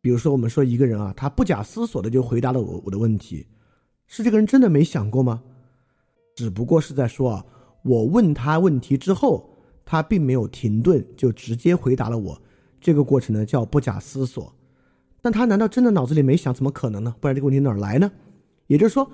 [0.00, 3.46] 比如说我们说一个人啊，他不假思索的就回答了我我的问题，
[4.08, 5.44] 是这个人真的没想过吗？
[6.34, 7.46] 只不过是在说啊，
[7.84, 9.48] 我问他问题之后，
[9.84, 12.42] 他并没有停顿就直接回答了我，
[12.80, 14.52] 这个过程呢叫不假思索。
[15.22, 16.52] 但他难道真的脑子里没想？
[16.52, 17.14] 怎么可能呢？
[17.20, 18.10] 不然这个问题哪儿来呢？
[18.66, 19.08] 也就是说，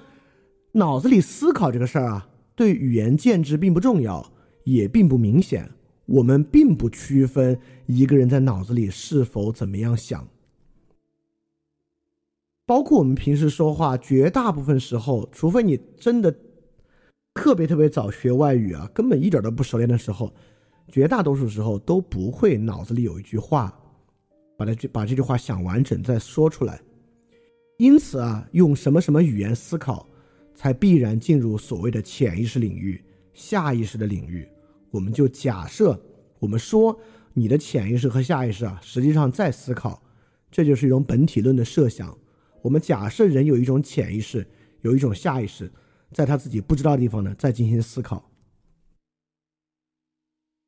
[0.72, 2.26] 脑子里思考这个事儿啊，
[2.56, 4.32] 对语言建制并不重要，
[4.64, 5.70] 也并不明显。
[6.10, 7.56] 我们并不区分
[7.86, 10.26] 一个人在脑子里是否怎么样想，
[12.66, 16.34] 包括我们平时说话，绝大部分时候，除非你真的
[17.32, 20.34] 特别特别早学外语啊，根本一点都不熟练的时候，
[20.88, 23.72] 绝大多数时候都不会脑子里有一句话，
[24.58, 26.80] 把它把这句话想完整再说出来。
[27.78, 30.08] 因此啊，用什么什么语言思考，
[30.56, 33.00] 才必然进入所谓的潜意识领域、
[33.32, 34.44] 下意识的领域。
[34.90, 36.00] 我们就假设
[36.38, 36.98] 我们说
[37.34, 40.02] 你的潜意识和下意识啊，实际上在思考，
[40.50, 42.16] 这就是一种本体论的设想。
[42.62, 44.46] 我们假设人有一种潜意识，
[44.82, 45.70] 有一种下意识，
[46.12, 48.30] 在他自己不知道的地方呢，在进行思考。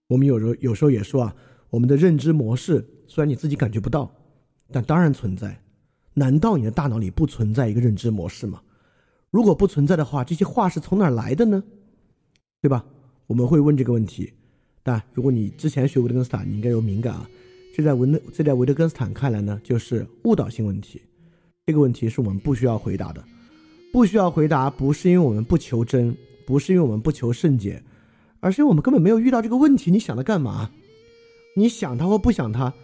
[0.08, 1.36] 我们有时候有时候也说啊，
[1.70, 4.14] 我们的认知模式虽然你自己感觉不到，
[4.70, 5.60] 但当然存在。
[6.14, 8.62] 难道你的大脑里不存在一个认知模式吗？
[9.30, 11.64] 如果不存在的话，这些话是从哪来的呢？
[12.60, 12.84] 对吧？
[13.26, 14.32] 我们会问这个问题。
[14.82, 17.28] 但如果你之前学维特根斯坦，你应该有敏感啊。
[17.74, 21.00] 这在维特这在维特根斯坦看来呢，就是误导性问题。
[21.66, 23.24] 这个问题是我们不需要回答的，
[23.92, 26.14] 不需要回答，不是因为我们不求真，
[26.44, 27.82] 不是因为我们不求甚解，
[28.40, 29.90] 而是因为我们根本没有遇到这个问题。
[29.90, 30.70] 你想它干嘛？
[31.56, 32.74] 你想它或不想它，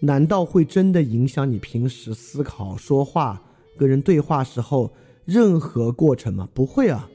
[0.00, 3.42] 难道会真的影响你平时思考、说话、
[3.76, 4.94] 跟人对话时候
[5.24, 6.48] 任何过程吗？
[6.54, 7.10] 不会啊。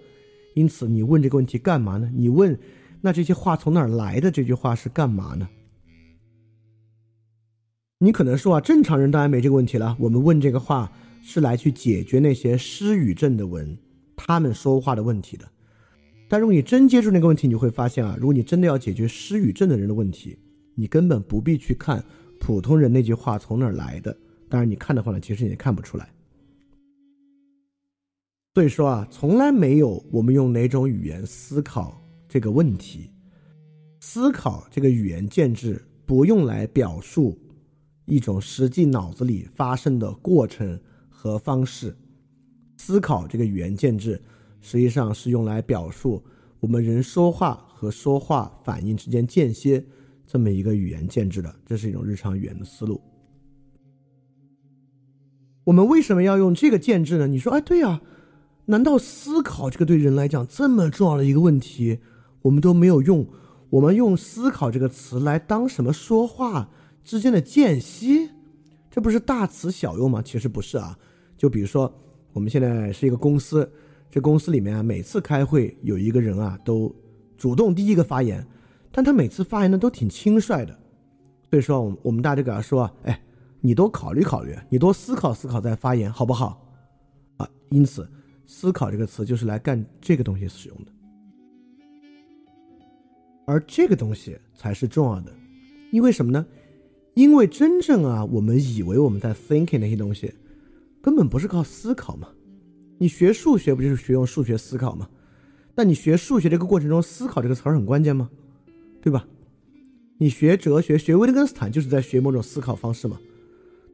[0.53, 2.11] 因此，你问这个问题干嘛呢？
[2.13, 2.57] 你问，
[3.01, 4.31] 那这些话从哪儿来的？
[4.31, 5.47] 这句话是干嘛呢？
[7.99, 9.95] 你可能说啊，正常人当然没这个问题了。
[9.99, 10.91] 我们问这个话。
[11.25, 13.77] 是来去解决那些失语症的文，
[14.13, 15.49] 他们说话的问题的。
[16.27, 20.37] 但如果你真接触那个问题，你会发现啊，如果你真的要解决失语症的人的问题，
[20.75, 22.03] 你根本不必去看
[22.41, 24.13] 普通人那句话从哪儿来的。
[24.49, 26.12] 当然，你看的话呢，其实也看不出来。
[28.53, 33.09] 所以说啊，从来没有我们用哪种语言思考这个问题，
[33.99, 37.37] 思考这个语言建制不用来表述
[38.05, 40.79] 一种实际脑子里发生的过程。
[41.15, 41.95] 和方式
[42.75, 44.21] 思考这个语言建制，
[44.59, 46.21] 实际上是用来表述
[46.59, 49.81] 我们人说话和说话反应之间间歇
[50.27, 51.55] 这么一个语言建制的。
[51.65, 52.99] 这是一种日常语言的思路。
[55.63, 57.25] 我们为什么要用这个建制呢？
[57.25, 58.01] 你说，哎，对呀，
[58.65, 61.99] 难道思考这个对人来讲这么重要的一个问题，
[62.43, 63.27] 我们都没有用？
[63.69, 66.69] 我们用思考这个词来当什么说话
[67.03, 68.29] 之间的间隙？
[68.89, 70.21] 这不是大词小用吗？
[70.21, 70.97] 其实不是啊。
[71.35, 71.91] 就比如说，
[72.31, 73.69] 我们现在是一个公司，
[74.09, 76.93] 这公司里面啊，每次开会有一个人啊，都
[77.37, 78.45] 主动第一个发言，
[78.91, 80.79] 但他每次发言呢都挺轻率的，
[81.49, 83.19] 所以说，我我们大家给他说，哎，
[83.59, 86.63] 你多考虑考虑，你多思考思考再发言，好不好？
[87.37, 88.07] 啊，因此，
[88.55, 90.91] 思考这个词就是来干这个东西使用的，
[93.47, 95.33] 而这个东西才是重要的，
[95.91, 96.45] 因为什么呢？
[97.15, 100.31] 因为真正啊，我们以为我们在 thinking 那些东西。
[101.01, 102.29] 根本不是靠思考嘛，
[102.99, 105.09] 你学数学不就是学用数学思考吗？
[105.73, 108.29] 但你学数学这个过程中，思考这个词儿很关键吗？
[109.01, 109.27] 对吧？
[110.19, 113.19] 你学哲学学维特根斯坦就是在学某种思考方式嘛。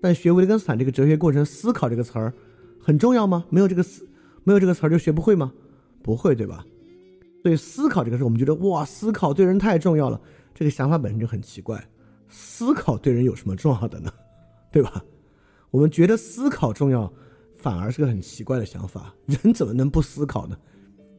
[0.02, 2.34] 但学维特根斯坦这个哲学过程，思考这个词儿
[2.78, 3.46] 很重要吗？
[3.50, 4.06] 没有这个思，
[4.44, 5.52] 没有这个词儿就学不会吗？
[6.02, 6.66] 不会，对吧？
[7.44, 10.20] 所以思考这个事，我们觉得哇，思考对人太重要了。
[10.54, 11.82] 这个想法本身就很奇怪，
[12.28, 14.12] 思考对人有什么重要的呢？
[14.72, 15.04] 对吧？
[15.72, 17.12] 我们觉得思考重要，
[17.56, 19.14] 反而是个很奇怪的想法。
[19.26, 20.58] 人怎么能不思考呢？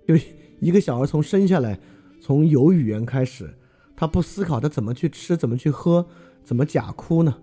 [0.06, 0.14] 就
[0.60, 1.78] 一个小孩从生下来，
[2.20, 3.48] 从有语言开始，
[3.96, 6.06] 他不思考，他怎么去吃，怎么去喝，
[6.42, 7.34] 怎么假哭呢？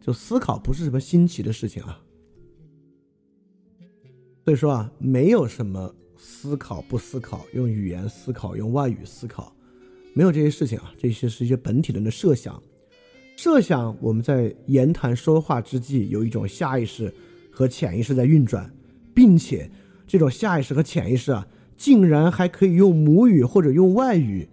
[0.00, 2.00] 就思考不是什么新奇的事情啊。
[4.48, 9.54] 所以说啊，没有什么思考不思考，用语言思考，用外语思考，
[10.14, 10.90] 没有这些事情啊。
[10.96, 12.58] 这些是一些本体论的设想。
[13.36, 17.12] 设想我们在言谈说话之际，有一种下意识
[17.52, 18.74] 和潜意识在运转，
[19.14, 19.70] 并且
[20.06, 21.46] 这种下意识和潜意识啊，
[21.76, 24.48] 竟然还可以用母语或者用外语，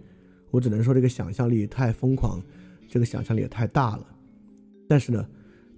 [0.50, 2.38] 我只能说这个想象力太疯狂，
[2.86, 4.06] 这个想象力也太大了。
[4.86, 5.26] 但是呢，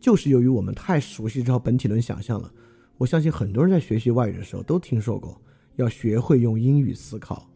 [0.01, 2.53] 就是由于我们太熟悉这套本体论想象了，
[2.99, 5.41] 我相信很多人在学习外语的时候都听说过，
[5.77, 7.49] 要学会用英语思考，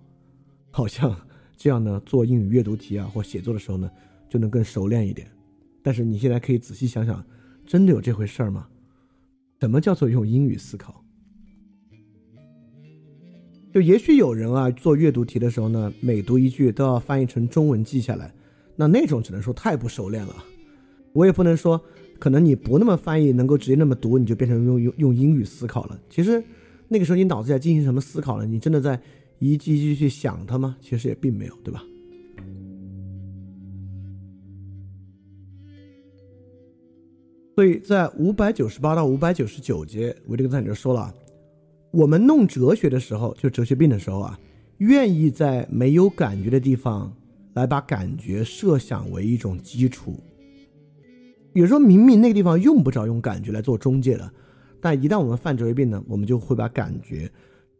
[0.70, 1.14] 好像
[1.56, 3.90] 这样呢，做英语阅读题啊或写作的时候呢，
[4.28, 5.28] 就能更熟练一点。
[5.82, 7.24] 但是你现在可以仔细想想，
[7.66, 8.68] 真的有这回事儿吗？
[9.60, 11.04] 什么叫做用英语思考？
[13.72, 18.32] 就也许有人啊，做阅读题的时候呢，每读一句都要翻译成中文记下来，
[18.76, 20.44] 那那种只能说太不熟练了。
[21.12, 21.82] 我也不能说，
[22.22, 26.00] 可能你不那么翻译，能够直接那么读，你就变成用用用英语思考了。
[26.08, 26.40] 其实
[26.86, 28.46] 那个时候你脑子在进行什么思考呢？
[28.46, 28.96] 你真的在
[29.40, 30.76] 一句一句去想它吗？
[30.80, 31.82] 其实也并没有，对吧？
[37.56, 41.12] 所以在五百九十八到五百九十九节，维特根斯坦就说了，
[41.90, 44.38] 我们弄哲学的时候，就哲学病的时候啊，
[44.78, 47.12] 愿意在没有感觉的地方
[47.54, 50.22] 来把感觉设想为一种基础。
[51.52, 54.30] 比如说明明那个地方用不着用感觉来做中介的，
[54.80, 57.30] 但一旦我们犯哲学病呢，我们就会把感觉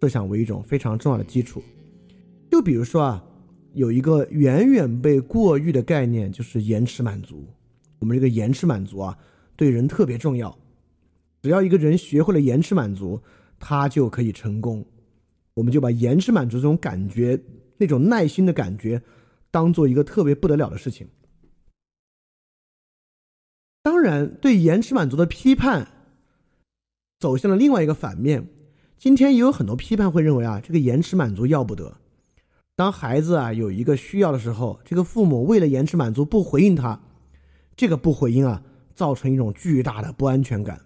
[0.01, 1.62] 设想为一种非常重要的基础。
[2.51, 3.25] 就比如说啊，
[3.73, 7.45] 有一个远远被过誉的概念，就是延迟满足。
[7.99, 9.16] 我们这个延迟满足啊，
[9.57, 10.55] 对人特别重要。
[11.41, 13.20] 只要一个人学会了延迟满足，
[13.59, 14.85] 他就可以成功。
[15.55, 17.41] 我们就把延迟满足这种感觉、
[17.79, 19.01] 那种耐心的感觉，
[19.51, 21.07] 当做一个特别不得了的事情。
[23.83, 25.89] 当然，对延迟满足的批判
[27.18, 28.47] 走向了另外一个反面。
[28.97, 31.97] 今天也有很多批判会认为啊，这个延迟满足要不得。
[32.76, 37.01] 当孩子啊有一个需要的时候，这个父母为了延迟满足不回应他，
[37.74, 38.62] 这个不回应啊，
[38.95, 40.80] 造成一种巨大的不安全感。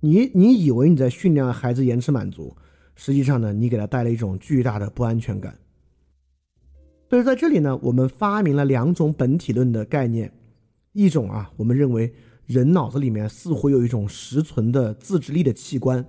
[0.00, 2.56] 你你以为你在训练孩子延迟满足，
[2.96, 5.56] 实际上呢，你给他带来一种巨大的不安全感。
[7.08, 10.32] 所以在这里呢，我们发明了两种本体论的概念。
[10.98, 12.12] 一种啊，我们认为
[12.46, 16.04] 人脑子里面似乎有一种实存的自制力的器官，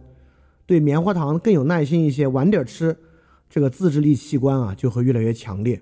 [0.66, 2.98] 对棉花糖更有耐心一些，晚点吃，
[3.48, 5.80] 这个自制力器官啊就会越来越强烈。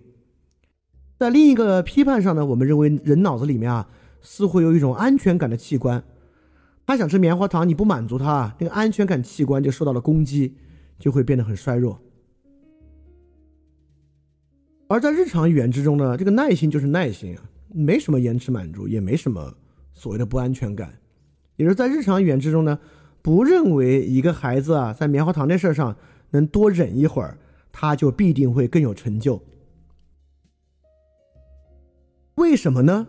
[1.17, 3.87] 在另一个批判上呢，我们认为人脑子里面啊
[4.21, 6.03] 似乎有一种安全感的器官，
[6.85, 10.57] 他想吃棉花糖，你不满足他，那个安全感器官就受到了攻击，
[10.99, 12.01] 就会变得很衰弱。
[14.89, 17.43] 而在日常语言之中呢，这个耐心就是耐心啊。
[17.69, 19.55] 没什么延迟满足，也没什么
[19.93, 20.99] 所谓的不安全感，
[21.55, 22.79] 也就是在日常语言之中呢，
[23.21, 25.95] 不认为一个孩子啊在棉花糖这事儿上
[26.31, 27.37] 能多忍一会儿，
[27.71, 29.41] 他就必定会更有成就。
[32.35, 33.07] 为什么呢？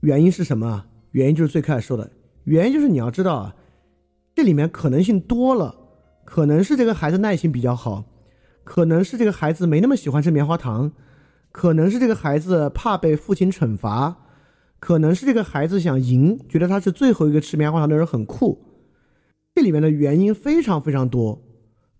[0.00, 0.86] 原因是什么？
[1.10, 2.10] 原因就是最开始说的，
[2.44, 3.56] 原因就是你要知道啊，
[4.34, 5.74] 这里面可能性多了，
[6.24, 8.04] 可能是这个孩子耐心比较好，
[8.64, 10.92] 可能是这个孩子没那么喜欢吃棉花糖。
[11.54, 14.16] 可能是这个孩子怕被父亲惩罚，
[14.80, 18.60] 可能是这个孩子想赢，觉得他是最后一个吃棉花糖的人很酷。
[19.54, 21.40] 这里面的原因非常非常多，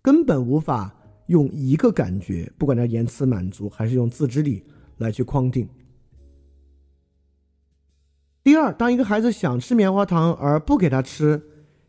[0.01, 0.93] 根本无法
[1.27, 4.61] 用一个感觉，不管叫言辞满足还是用自制力
[4.97, 5.65] 来去框定。
[8.43, 11.41] 第二，当一个孩子想吃棉花糖而不给他吃，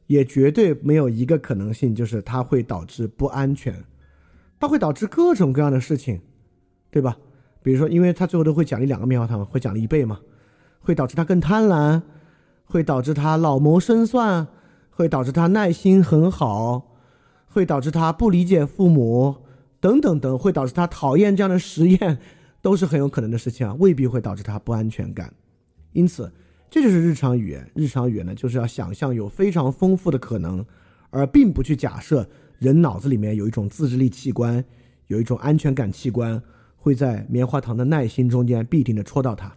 [0.07, 3.75] 也绝对没有一个可能性，就是他会导致不安全，
[4.61, 6.21] 它会导致各种各样的事情，
[6.93, 7.19] 对吧？
[7.67, 10.21] 比如说，因为他最后都会奖励两个棉花糖，会奖励一倍嘛，
[10.79, 12.01] 会导致他更贪婪，
[12.64, 14.47] 会导致他老谋深算，
[14.91, 16.95] 会导致他耐心很好，
[17.49, 19.35] 会导致他不理解父母，
[19.81, 22.19] 等等等，会导致他讨厌这样的实验，
[22.62, 25.35] 都是很有可能的事情啊，未必会导致他不安全感。
[25.91, 26.33] 因此，
[26.71, 27.69] 这就是日常语言。
[27.75, 30.64] 日常语言呢，就是要想象有非常丰富的可能，
[31.11, 32.29] 而并不去假设
[32.61, 34.64] 人脑子里面有一种自制力器官，
[35.09, 36.41] 有一种安全感器官。
[36.87, 39.53] 会在棉花糖的耐心中间必定的戳到它，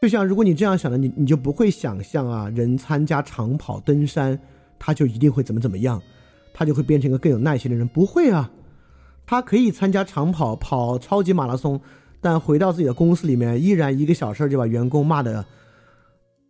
[0.00, 4.38] 就像如果你这样想的，你你就不会想象啊，人参加长跑登山，
[4.78, 6.00] 他就一定会怎么怎么样，
[6.54, 8.48] 他就会变成一个更有耐心的人，不会啊，
[9.26, 11.80] 他可以参加长跑跑超级马拉松，
[12.20, 15.44] 但回到自己的公司里面，依然一个小事就把员工骂的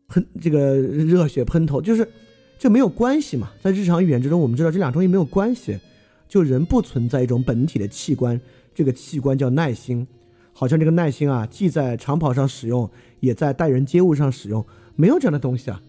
[0.08, 2.06] 喷这个热血喷头，就是
[2.58, 5.80] 这没有关系嘛，在日常语言之中，我们知道这两东西没有关系。
[6.30, 8.40] 就人不存在一种本体的器官，
[8.72, 10.06] 这个器官叫耐心，
[10.52, 14.64] 好像这个耐心啊，既在长跑上使用，也在待人接物上使用，
[14.94, 15.82] 没有这样的东西啊，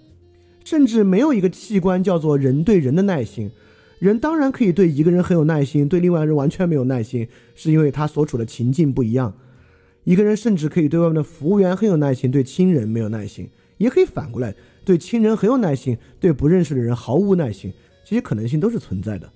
[0.66, 3.52] 甚至没有一个器官叫做人对人的耐心。
[4.00, 9.32] 人当然可以对一个人很有耐心，对另外人完全没有耐心，是因为他所处的情境不一样。
[10.06, 17.72] 一个人甚至可以对外面的服务员很有耐心，对亲人没有耐心，也可以反过来，对亲人很有耐心，对不认识的人毫无耐心，
[18.04, 19.32] 这些可能性都是存在的。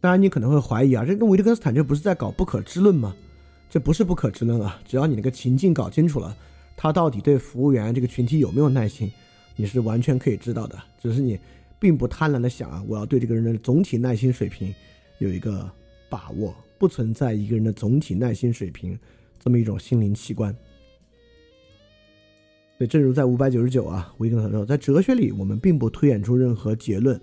[0.00, 3.14] 当然，你可能会怀疑啊，这跟维特根斯坦这不是在搞不可知论吗？
[3.68, 6.34] 这不是不可知论啊，只要你那个情境搞清楚了，
[6.76, 9.12] 他到底对服务员这个群体有没有耐心，
[9.56, 10.76] 你是完全可以知道的。
[10.98, 11.38] 只是你
[11.78, 14.74] 并不贪婪的想啊，我要对这个人的总体耐心水平
[15.18, 15.70] 有一个
[16.08, 18.98] 把握，不存在一个人的总体耐心水平
[19.38, 20.50] 这么一种心灵器官。
[22.78, 27.20] 所以，正如在五百九十九啊，维特根斯坦说，在哲学里，我们并不推演出任何结论。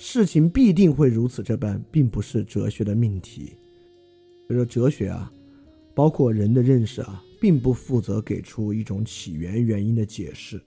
[0.00, 3.56] 事情必定会如此这般，并不是哲学的命题。
[4.46, 5.30] 所以说，哲学啊，
[5.92, 10.62] 包括人的认识啊，并不负责给出一种起源原因的解释。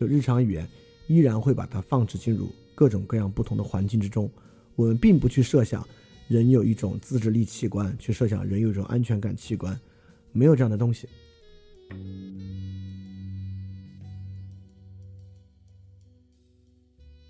[0.00, 0.68] 就日常语言，
[1.08, 4.30] 依然会把它放置进入各种各样不同的环境之中。
[4.76, 5.84] 我们并不去设想
[6.28, 9.76] 人有一种自制力器官，去设想人有一种安全感器官，
[10.30, 11.08] 没有这样的东西。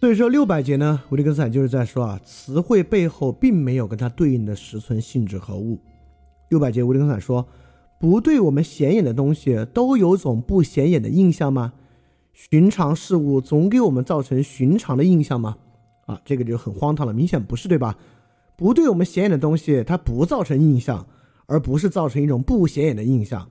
[0.06, 5.80] 所以说六百节呢，维特根斯坦就是在说啊，词汇背后并没有跟它对应的实存性质和物。
[6.48, 7.44] 六百节，维特根斯坦说，
[7.98, 11.72] 不对我们显眼的东西都有种不显眼的印象吗？
[12.32, 15.56] 寻常事物总给我们造成寻常的印象吗？
[16.06, 17.98] 啊，这个就很荒唐了，明显不是对吧？
[18.54, 21.04] 不对我们显眼的东西，它不造成印象，
[21.46, 23.44] 而不是造成一种不显眼的印象。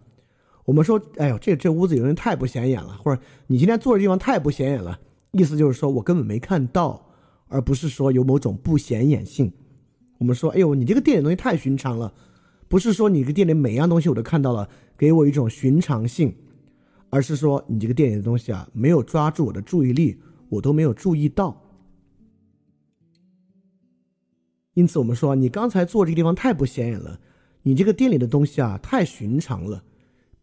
[0.64, 4.98] 我们说，哎呦，这这屋子有人太不显眼了，或者你今天坐的地方太不显眼了，
[5.38, 7.10] 意思就是说我根本没看到，
[7.48, 9.52] 而不是说有某种不显眼性。
[10.18, 12.14] 我们说，哎呦，你这个店里东西太寻常了，
[12.70, 16.34] 不是说你这个店里每样东西我都看到了，给我一种寻常性，
[17.10, 20.18] 而是说你这个店里的东西啊，没有抓住我的注意力，
[20.48, 21.62] 我都没有注意到。
[24.74, 27.20] 因此，我们说你刚才坐这个地方太不显眼了，
[27.64, 29.84] 你这个店里的东西啊太寻常了。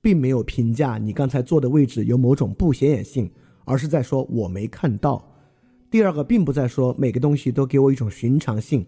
[0.02, 3.30] 并没有评价你刚才坐的位置有某种不显眼性，
[3.64, 5.28] 而是在说我没看到。
[5.90, 8.86] 第二个，并不在说每个东西都给我一种寻常性，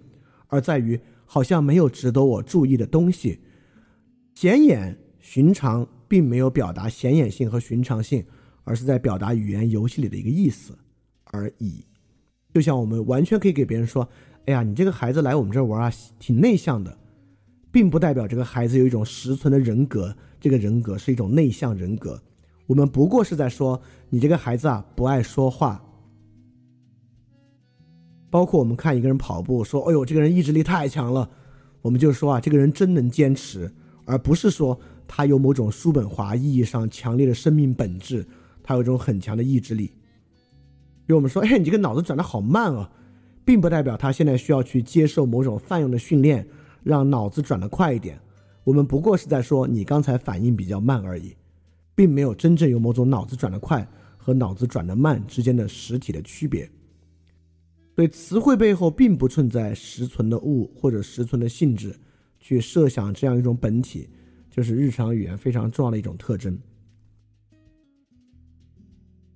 [0.49, 3.41] 而在于好像没有值得我注意的东西。
[4.35, 8.25] 显眼、寻常，并没有表达显眼性和寻常性，
[8.64, 10.77] 而是在表达语言游戏里的一个意思
[11.25, 11.85] 而已。
[12.53, 14.09] 就像我们完全可以给别人说
[14.47, 16.99] ：“哎呀，你这个孩子来我们这儿玩啊，挺内向的。”
[17.70, 22.22] 并不代表这个孩子有一种实存的人格，这个人格是一种内向人格。
[22.67, 25.85] 我们不过是在说你这个孩子啊不爱说话。
[28.31, 31.29] 包括我们看一个人跑步，说：“哎呦，这个人意志力太强了。”
[31.83, 33.73] 我们就说啊，这个人真能坚持，
[34.07, 38.27] 而不是说他有某种叔本华意义上强烈的生命本质，
[38.62, 39.87] 他有一种很强的意志力。
[41.07, 42.91] 比如我们说：“哎，你这个脑子转的好慢啊”，
[43.45, 46.47] 并不代表他现在需要去接受某种泛用的训练。
[46.83, 48.21] 让脑子转得快一点，
[48.62, 51.35] 我们不过是在说你刚才反应比较慢而已，
[51.95, 53.86] 并没有真正有某种脑子转得快
[54.16, 56.68] 和脑子转得慢之间的实体的区别。
[57.95, 61.95] 所以词汇背后并不存在实存的物或者实存的性质，
[62.40, 64.09] 去设想这样一种本体，
[64.51, 66.59] 就是日常语言非常重要的一种特征。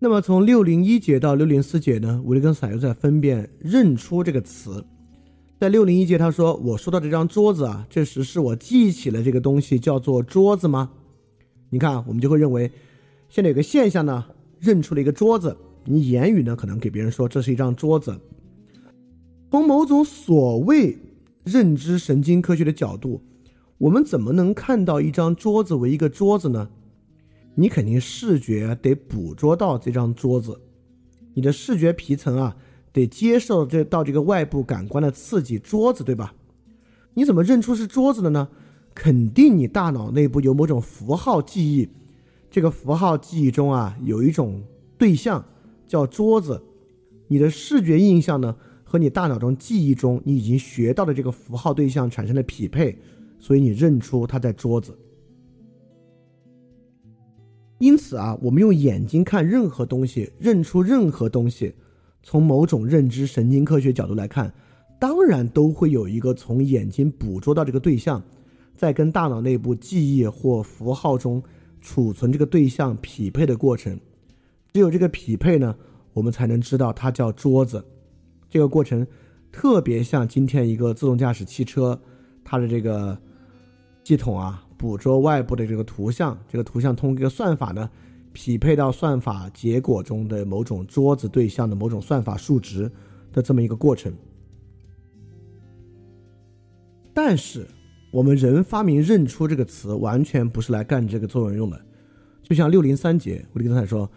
[0.00, 4.84] 那么从六零一节到六零四节呢，维利根斯坦又在分辨认出这个词。
[5.58, 10.92] 在六零一节，他说：“我说到这张桌子啊，这时是我记起了这个东西叫做桌子吗？
[11.70, 12.70] 你看，我们就会认为，
[13.28, 14.24] 现在有个现象呢，
[14.58, 15.56] 认出了一个桌子。
[15.84, 18.18] 你言语呢，可能给别人说这是一张桌子。
[19.50, 20.98] 从某种所谓
[21.44, 23.22] 认知神经科学的角度，
[23.78, 26.68] 我们怎么能看到一张桌子为一个桌子呢？
[27.54, 30.60] 你肯定视觉得捕捉到这张桌子，
[31.34, 32.56] 你的视觉皮层啊。”
[32.90, 36.34] 得接受这到这个外部感官的刺激，桌子对吧？
[37.14, 38.48] 你怎么认出是桌子的呢？
[38.98, 41.88] 肯定你大脑内部有某种符号记忆，
[42.50, 44.60] 这个符号记忆中啊有一种
[44.98, 45.42] 对象
[45.86, 46.60] 叫桌子，
[47.28, 52.98] 你的视觉印象呢和你大脑中记忆中你已经学到的这个符号对象产生了匹配，
[53.38, 54.98] 所以你认出它在桌子。
[57.78, 61.72] 因此啊，我们用眼睛看任何东西，认出任何东西。
[62.20, 64.52] 从某种认知神经科学角度来看，
[64.98, 68.20] 当然都会有一个从眼睛捕捉到这个对象，
[68.78, 71.42] 在跟大脑内部记忆或符号中
[71.80, 74.00] 储存这个对象匹配的过程。
[74.72, 75.76] 只有这个匹配呢，
[76.14, 77.84] 我们才能知道它叫桌子。
[78.48, 79.06] 这个过程
[79.52, 82.00] 特别像今天一个自动驾驶汽车，
[82.44, 83.20] 它的这个
[84.04, 87.90] 系统啊，捕捉外部的这个图像，这个图像通过一个算法呢。
[88.30, 92.88] 匹配到算法结果中的某种桌子对象的某种算法数值
[93.32, 94.14] 的这么一个过程，
[97.12, 97.66] 但是
[98.10, 101.80] 我们人发明认出这个词，完全不是来干这个作用用的。
[102.42, 104.10] 就像六零三节，我跟刚才说，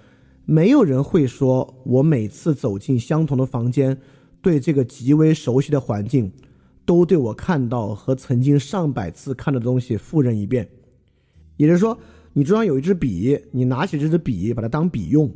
[0.46, 3.98] 没有人会说我每次走进相同的房间，
[4.42, 6.32] 对这个极为熟悉的环境，
[6.86, 10.68] 都对我看到和曾经上百次看的东西复认一遍，
[11.58, 11.98] 也就是说。
[12.34, 15.30] 你桌上有一支笔，你拿起这支笔，把它当笔用，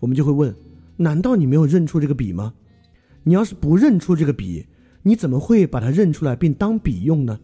[0.00, 0.54] 我们就会问：
[0.96, 2.54] 难道你没有认出这个笔吗？
[3.24, 4.64] 你要是不认出这个笔，
[5.02, 7.38] 你怎么会把它认出来并当笔用呢？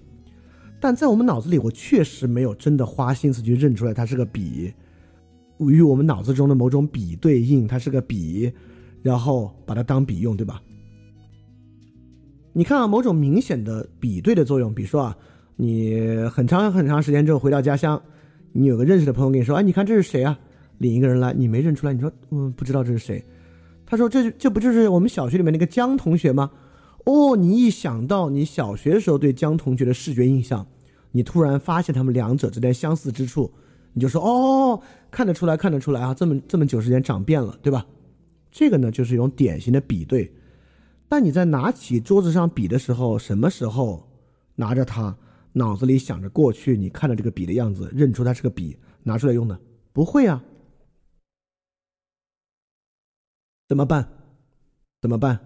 [0.84, 4.70] 但在我们脑子里，我确实没有真的花心思去认出来它是个笔，
[5.58, 8.52] 与我们脑子中的某种笔对应，它是个笔，
[9.00, 10.62] 然后把它当笔用，对吧？
[12.52, 15.16] 你看啊，某种明显的比对的作用，比如说啊，
[15.56, 17.98] 你很长很长时间之后回到家乡。
[18.52, 20.38] 你有个认识的朋友跟你说：“哎，你看这是谁啊？”
[20.76, 21.94] 领一个人来，你没认出来。
[21.94, 23.24] 你说：“嗯，不知道这是谁。”
[23.86, 26.50] 他说：“这这不就是我们小学里面那个江同学吗？”
[27.06, 30.66] 哦，你一想到你小学时候对江同学的视觉印象，
[31.16, 33.48] 你突然发现他们两者之间相似之处，
[33.92, 36.12] 你就说：“哦，看得出来，看得出来啊！
[36.12, 37.86] 这么这么久时间长变了，对吧？”
[38.50, 40.34] 这个呢，就是一种典型的比对。
[41.08, 44.10] 但你在拿起桌子上笔的时候，什么时候
[44.56, 45.16] 拿着它？
[45.52, 49.56] 脑子里想着过去，你看到这个笔的样子，认出它是个笔，拿出来用的，
[49.92, 50.42] 不会啊？
[53.68, 54.08] 怎么办？
[55.00, 55.38] 怎么办？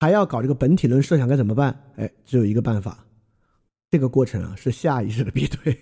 [0.00, 1.92] 还要搞这个本体论设想该怎么办？
[1.94, 3.03] 哎，只有一个办法，
[3.90, 5.76] 这个过程啊是下意识的比对。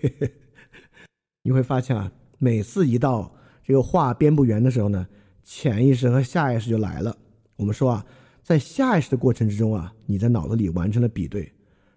[1.44, 3.34] 你会发现啊，每次一到
[3.64, 5.06] 这个画边不圆的时候呢，
[5.42, 7.16] 潜意识和下意识就来了。
[7.56, 8.06] 我们说啊，
[8.42, 11.44] 在下意识的过程之中啊，你在脑子里完成了比对；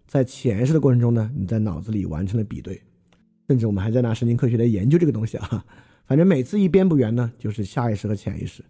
[0.07, 2.81] 在潜意识的过程中呢，你在脑子里完成了比对。
[3.47, 5.63] 甚至我们还在拿神经科学来研究这个东西啊。
[6.07, 8.63] 反正每次一边不圆呢，就是下意识和潜意识。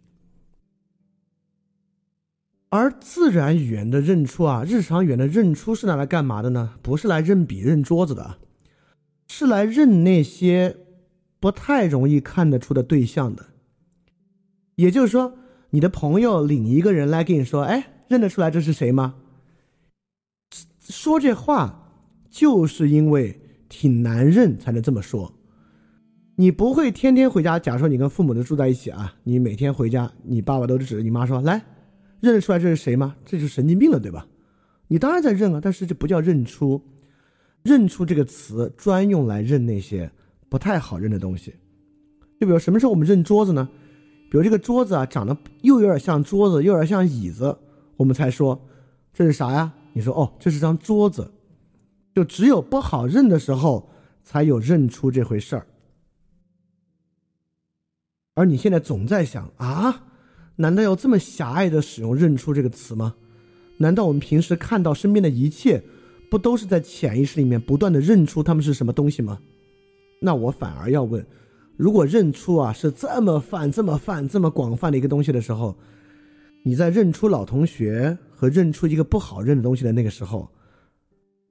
[2.75, 6.73] 而自然语言的认出啊，日常语言的认出是拿来干嘛的呢？
[6.81, 8.37] 不是来认笔、认桌子的。
[9.27, 10.77] 是来认那些
[11.39, 13.47] 不太容易看得出的对象的，
[14.75, 15.35] 也就是说，
[15.71, 19.15] 你的朋友领一个人来跟你说：“哎，认得出来这是谁吗？”
[20.79, 21.89] 说这话
[22.29, 25.33] 就是因为挺难认才能这么说。
[26.35, 31.65] 你不会天天回家，假如说你跟父母都住在一起啊，你每天回家，你爸爸都指着你妈说：“来，
[32.25, 34.27] 认得出来这是谁吗？”这就是神经病了，对吧？
[34.87, 36.81] 你当然在认啊，但是这不叫认出。
[37.63, 40.11] 认出这个词专用来认那些
[40.49, 41.51] 不太好认的东西，
[42.39, 43.67] 就比如什么时候我们认桌子呢？
[44.29, 47.57] 比如这个桌子啊，长得又有点像桌子，又有点像椅子，
[47.97, 48.67] 我们才说
[49.11, 49.73] 这是啥呀？
[49.93, 51.31] 你说哦，这是张桌子。
[52.13, 53.89] 就只有不好认的时候，
[54.23, 55.65] 才有认出这回事儿。
[58.35, 60.03] 而你现在总在想啊，
[60.57, 63.15] 难道要这么狭隘的使用“认出”这个词吗？
[63.77, 65.83] 难道我们平时看到身边的一切？
[66.31, 69.39] 不都是在潜意识里面不断的认出他们是什么东西吗？
[70.19, 71.25] 那我反而要问：
[71.77, 75.77] 如果认出啊是这么泛、这么泛、这么广泛的一个东西的时候，
[76.63, 80.49] 你在认出老同学和认出一个不好认的东西的那个时候，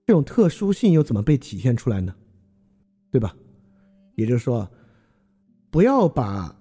[0.06, 2.14] 这种特殊性又怎么被体现出来呢？
[3.12, 3.34] 对吧？
[4.16, 4.68] 也就是说，
[5.70, 6.54] 不要把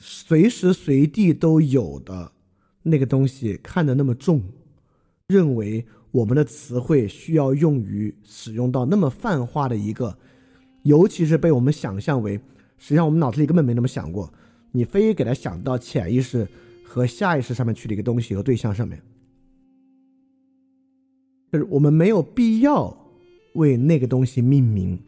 [0.00, 2.32] 随时随地都有的
[2.82, 4.42] 那个东西看得那么重，
[5.28, 5.86] 认为。
[6.12, 10.18] 我们的词汇需要用于使用到那么泛化的一个，
[10.82, 12.34] 尤其是被我们想象为，
[12.78, 14.28] 实际上我们脑子里根本没那么想过，
[14.72, 16.48] 你非给它想到潜意识
[16.84, 19.00] 和下意识上面去的一个东西和对象上面，
[21.52, 22.92] 就是我们没有必要
[23.54, 24.98] 为那个东西命名。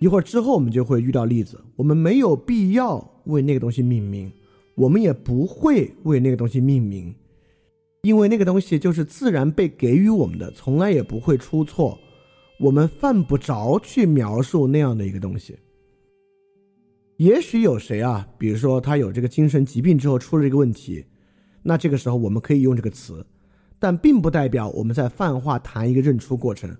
[0.00, 4.32] 一会儿之后我们就会遇到例子，我们没有必要为那个东西命名，
[4.74, 7.14] 我们也不会为那个东西命名。
[8.02, 11.98] 因为那个东西就是自然被给予我们的，从来也不会出错，
[12.60, 15.58] 我们犯不着去描述那样的一个东西。
[17.16, 21.04] 也许有谁啊，比如说他有这个精神疾病之后出了这个问题，
[21.62, 23.26] 那这个时候我们可以用这个词，
[23.80, 26.76] 但并不代表我们在泛化谈一个认出过程，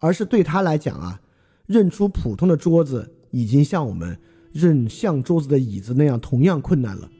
[0.00, 1.20] 而是对他来讲啊，
[1.66, 4.18] 认出普通的桌子已经像我们
[4.56, 7.10] 认像桌子的椅子那样同样困难了，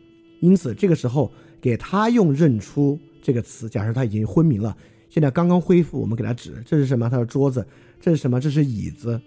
[0.40, 1.30] 因此这个时候
[1.60, 2.98] 给他用认出。
[3.22, 4.76] 这个词，假设他已经昏迷了，
[5.08, 7.10] 现在刚刚恢复，我们给他指，这是什么？
[7.10, 7.66] 他说桌子，
[8.00, 8.40] 这是什么？
[8.40, 9.20] 这是椅子，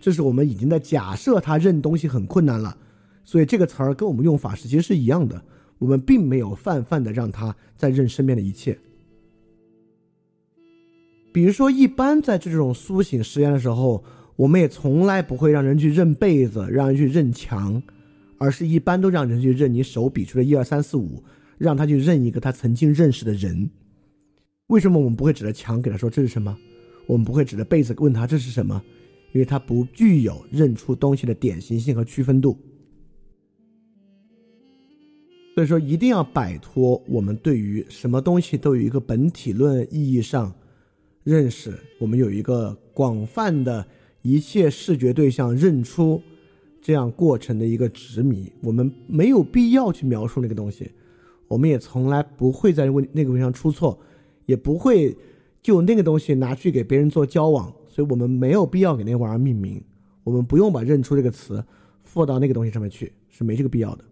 [0.00, 2.74] 这是我们已经在假设他认东西很困难了，
[3.24, 5.44] 所以这个词儿跟我们用法是其实是一样的，
[5.78, 8.78] 我们并没有泛泛的让他在认身边的一切。
[11.30, 14.02] 比如说，一般在这种苏醒实验的时候，
[14.42, 17.80] 我们也从来不会让人去认被子，让人去认墙，
[18.38, 21.22] 而是一般都让人去认你手比出的一二三四五。
[21.58, 23.70] 让他去认一个他曾经认识的人，
[24.66, 26.58] 为什么我们不会指着墙给他说这是什么？
[27.06, 28.82] 我们不会指着被子问他这是什么？
[29.30, 32.58] 因为他不具有认出东西的典型性和区分度。
[35.54, 40.52] 所以说，一定要摆脱我们对于什么东西都有一个本体论意义上
[41.22, 43.86] 认识，我们有一个广泛的
[44.22, 46.22] 一切视觉对象认出
[46.80, 48.50] 这样过程的一个执迷。
[48.62, 50.90] 我们没有必要去描述那个东西。
[51.48, 53.98] 我们也从来不会在问那个问题上出错，
[54.46, 55.14] 也不会
[55.60, 59.82] 就那个东西拿去给别人做交往，所以我们没有必要给那玩意儿命名。
[60.24, 61.62] 我们不用把“认出”这个词
[62.00, 64.04] 附到那个东西上面去，是没这个必要的。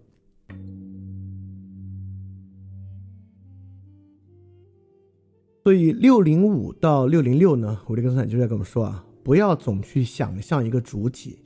[5.62, 11.38] 所以六零五到六零六呢，维特根斯坦就在跟我们说啊，不要总去想象一个主体。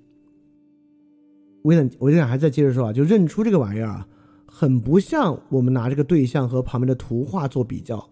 [1.63, 4.09] 维特维特还在接着说啊，就认出这个玩意儿啊。
[4.47, 8.09] 很不像我们拿这个对象和旁边的图画做比较，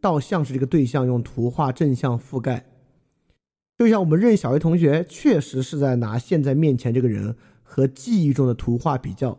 [0.00, 2.66] 倒像是这个对象用图画正向覆盖。
[3.78, 9.38] 就像我们认小学同学，确实是在拿现在面前这个人和记忆中的图画比较。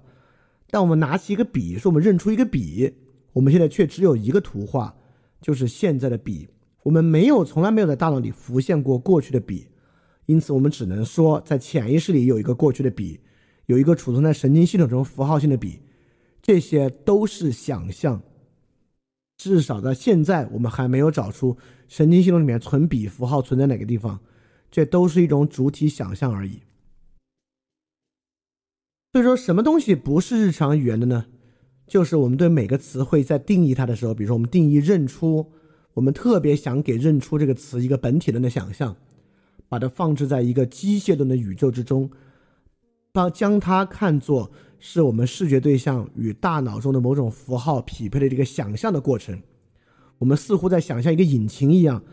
[0.70, 2.94] 但我们拿起一个笔，说我们认出一个笔，
[3.34, 4.96] 我们现在却只有一个图画，
[5.42, 6.48] 就是现在的笔。
[6.88, 9.68] 我们没有，从来没有在大脑里浮现过过去的笔，
[10.26, 13.20] 因此我们只能说，在潜意识里有一个过去的笔，
[13.66, 15.82] 有一个储存在神经系统中符号性的笔。
[16.42, 18.22] 这些都是想象。
[19.38, 21.58] 至少到现在，我们还没有找出
[21.90, 24.22] 神经系统里面存笔符号存在哪个地方，
[24.72, 26.62] 这都是一种主体想象而已。
[29.12, 31.26] 所以说，什么东西不是日常语言的呢？
[31.86, 35.52] 就是我们对每个词汇在定义它的时候，比如说我们定义认出，
[35.98, 38.96] 我们特别想给认出这个词一个本体论的想象，
[39.68, 42.08] 把它放置在一个机械论的宇宙之中，
[43.12, 49.42] 把将它看作是我们视觉对象与大脑中的某种符号匹配的这个想象的过程。
[50.20, 52.04] 我们似乎在想象一个引擎一样，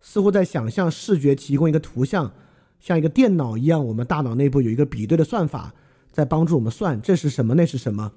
[0.00, 2.32] 似乎在想象视觉提供一个图像，
[2.80, 5.74] 像一个电脑一样，我们大脑内部有一个比对的算法
[6.10, 8.12] 在帮助我们算这是什么，那是什么。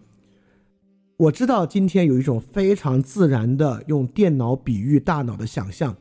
[1.19, 5.93] 我知道今天有一种非常自然的用电脑比喻大脑的想象，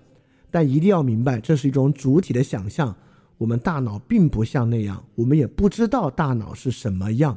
[0.48, 2.94] 但一定要明白，这是一种主体的想象。
[3.36, 7.36] 我们大脑并不像那样，我们也不知道大脑是什么样。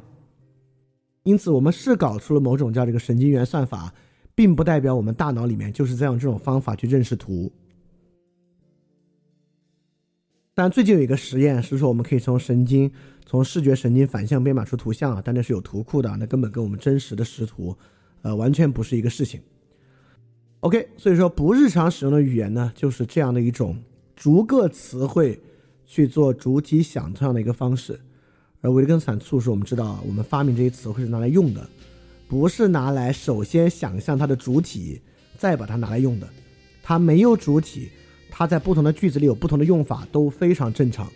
[1.24, 3.92] 因此，我们是搞出了某种叫这个神经元算法，
[4.32, 7.50] 并不代表我们大脑里面就是在用这种方法去认识图。
[10.54, 12.88] 但最近有一个实验是说，我们可以从神经。
[13.24, 17.76] 从视觉神经反向编码出图像啊，但那是有图库的，那根本跟我们真实的识图，
[18.22, 19.40] 呃，完全不是一个事情。
[20.60, 23.76] OK，所以说不日常使用的语言呢，就是这样的一种
[24.14, 25.40] 逐个词汇
[25.86, 27.98] 去做主体想象的一个方式。
[28.60, 31.68] 而维根斯坦促使我们知道，我们发明这些词汇是拿来用的，
[32.28, 35.00] 不是拿来首先想象它的主体，
[35.36, 36.28] 再把它拿来用的。
[36.80, 37.88] 它没有主体，
[38.30, 41.10] 它在不同的句子里有不同的用法，都非常正常。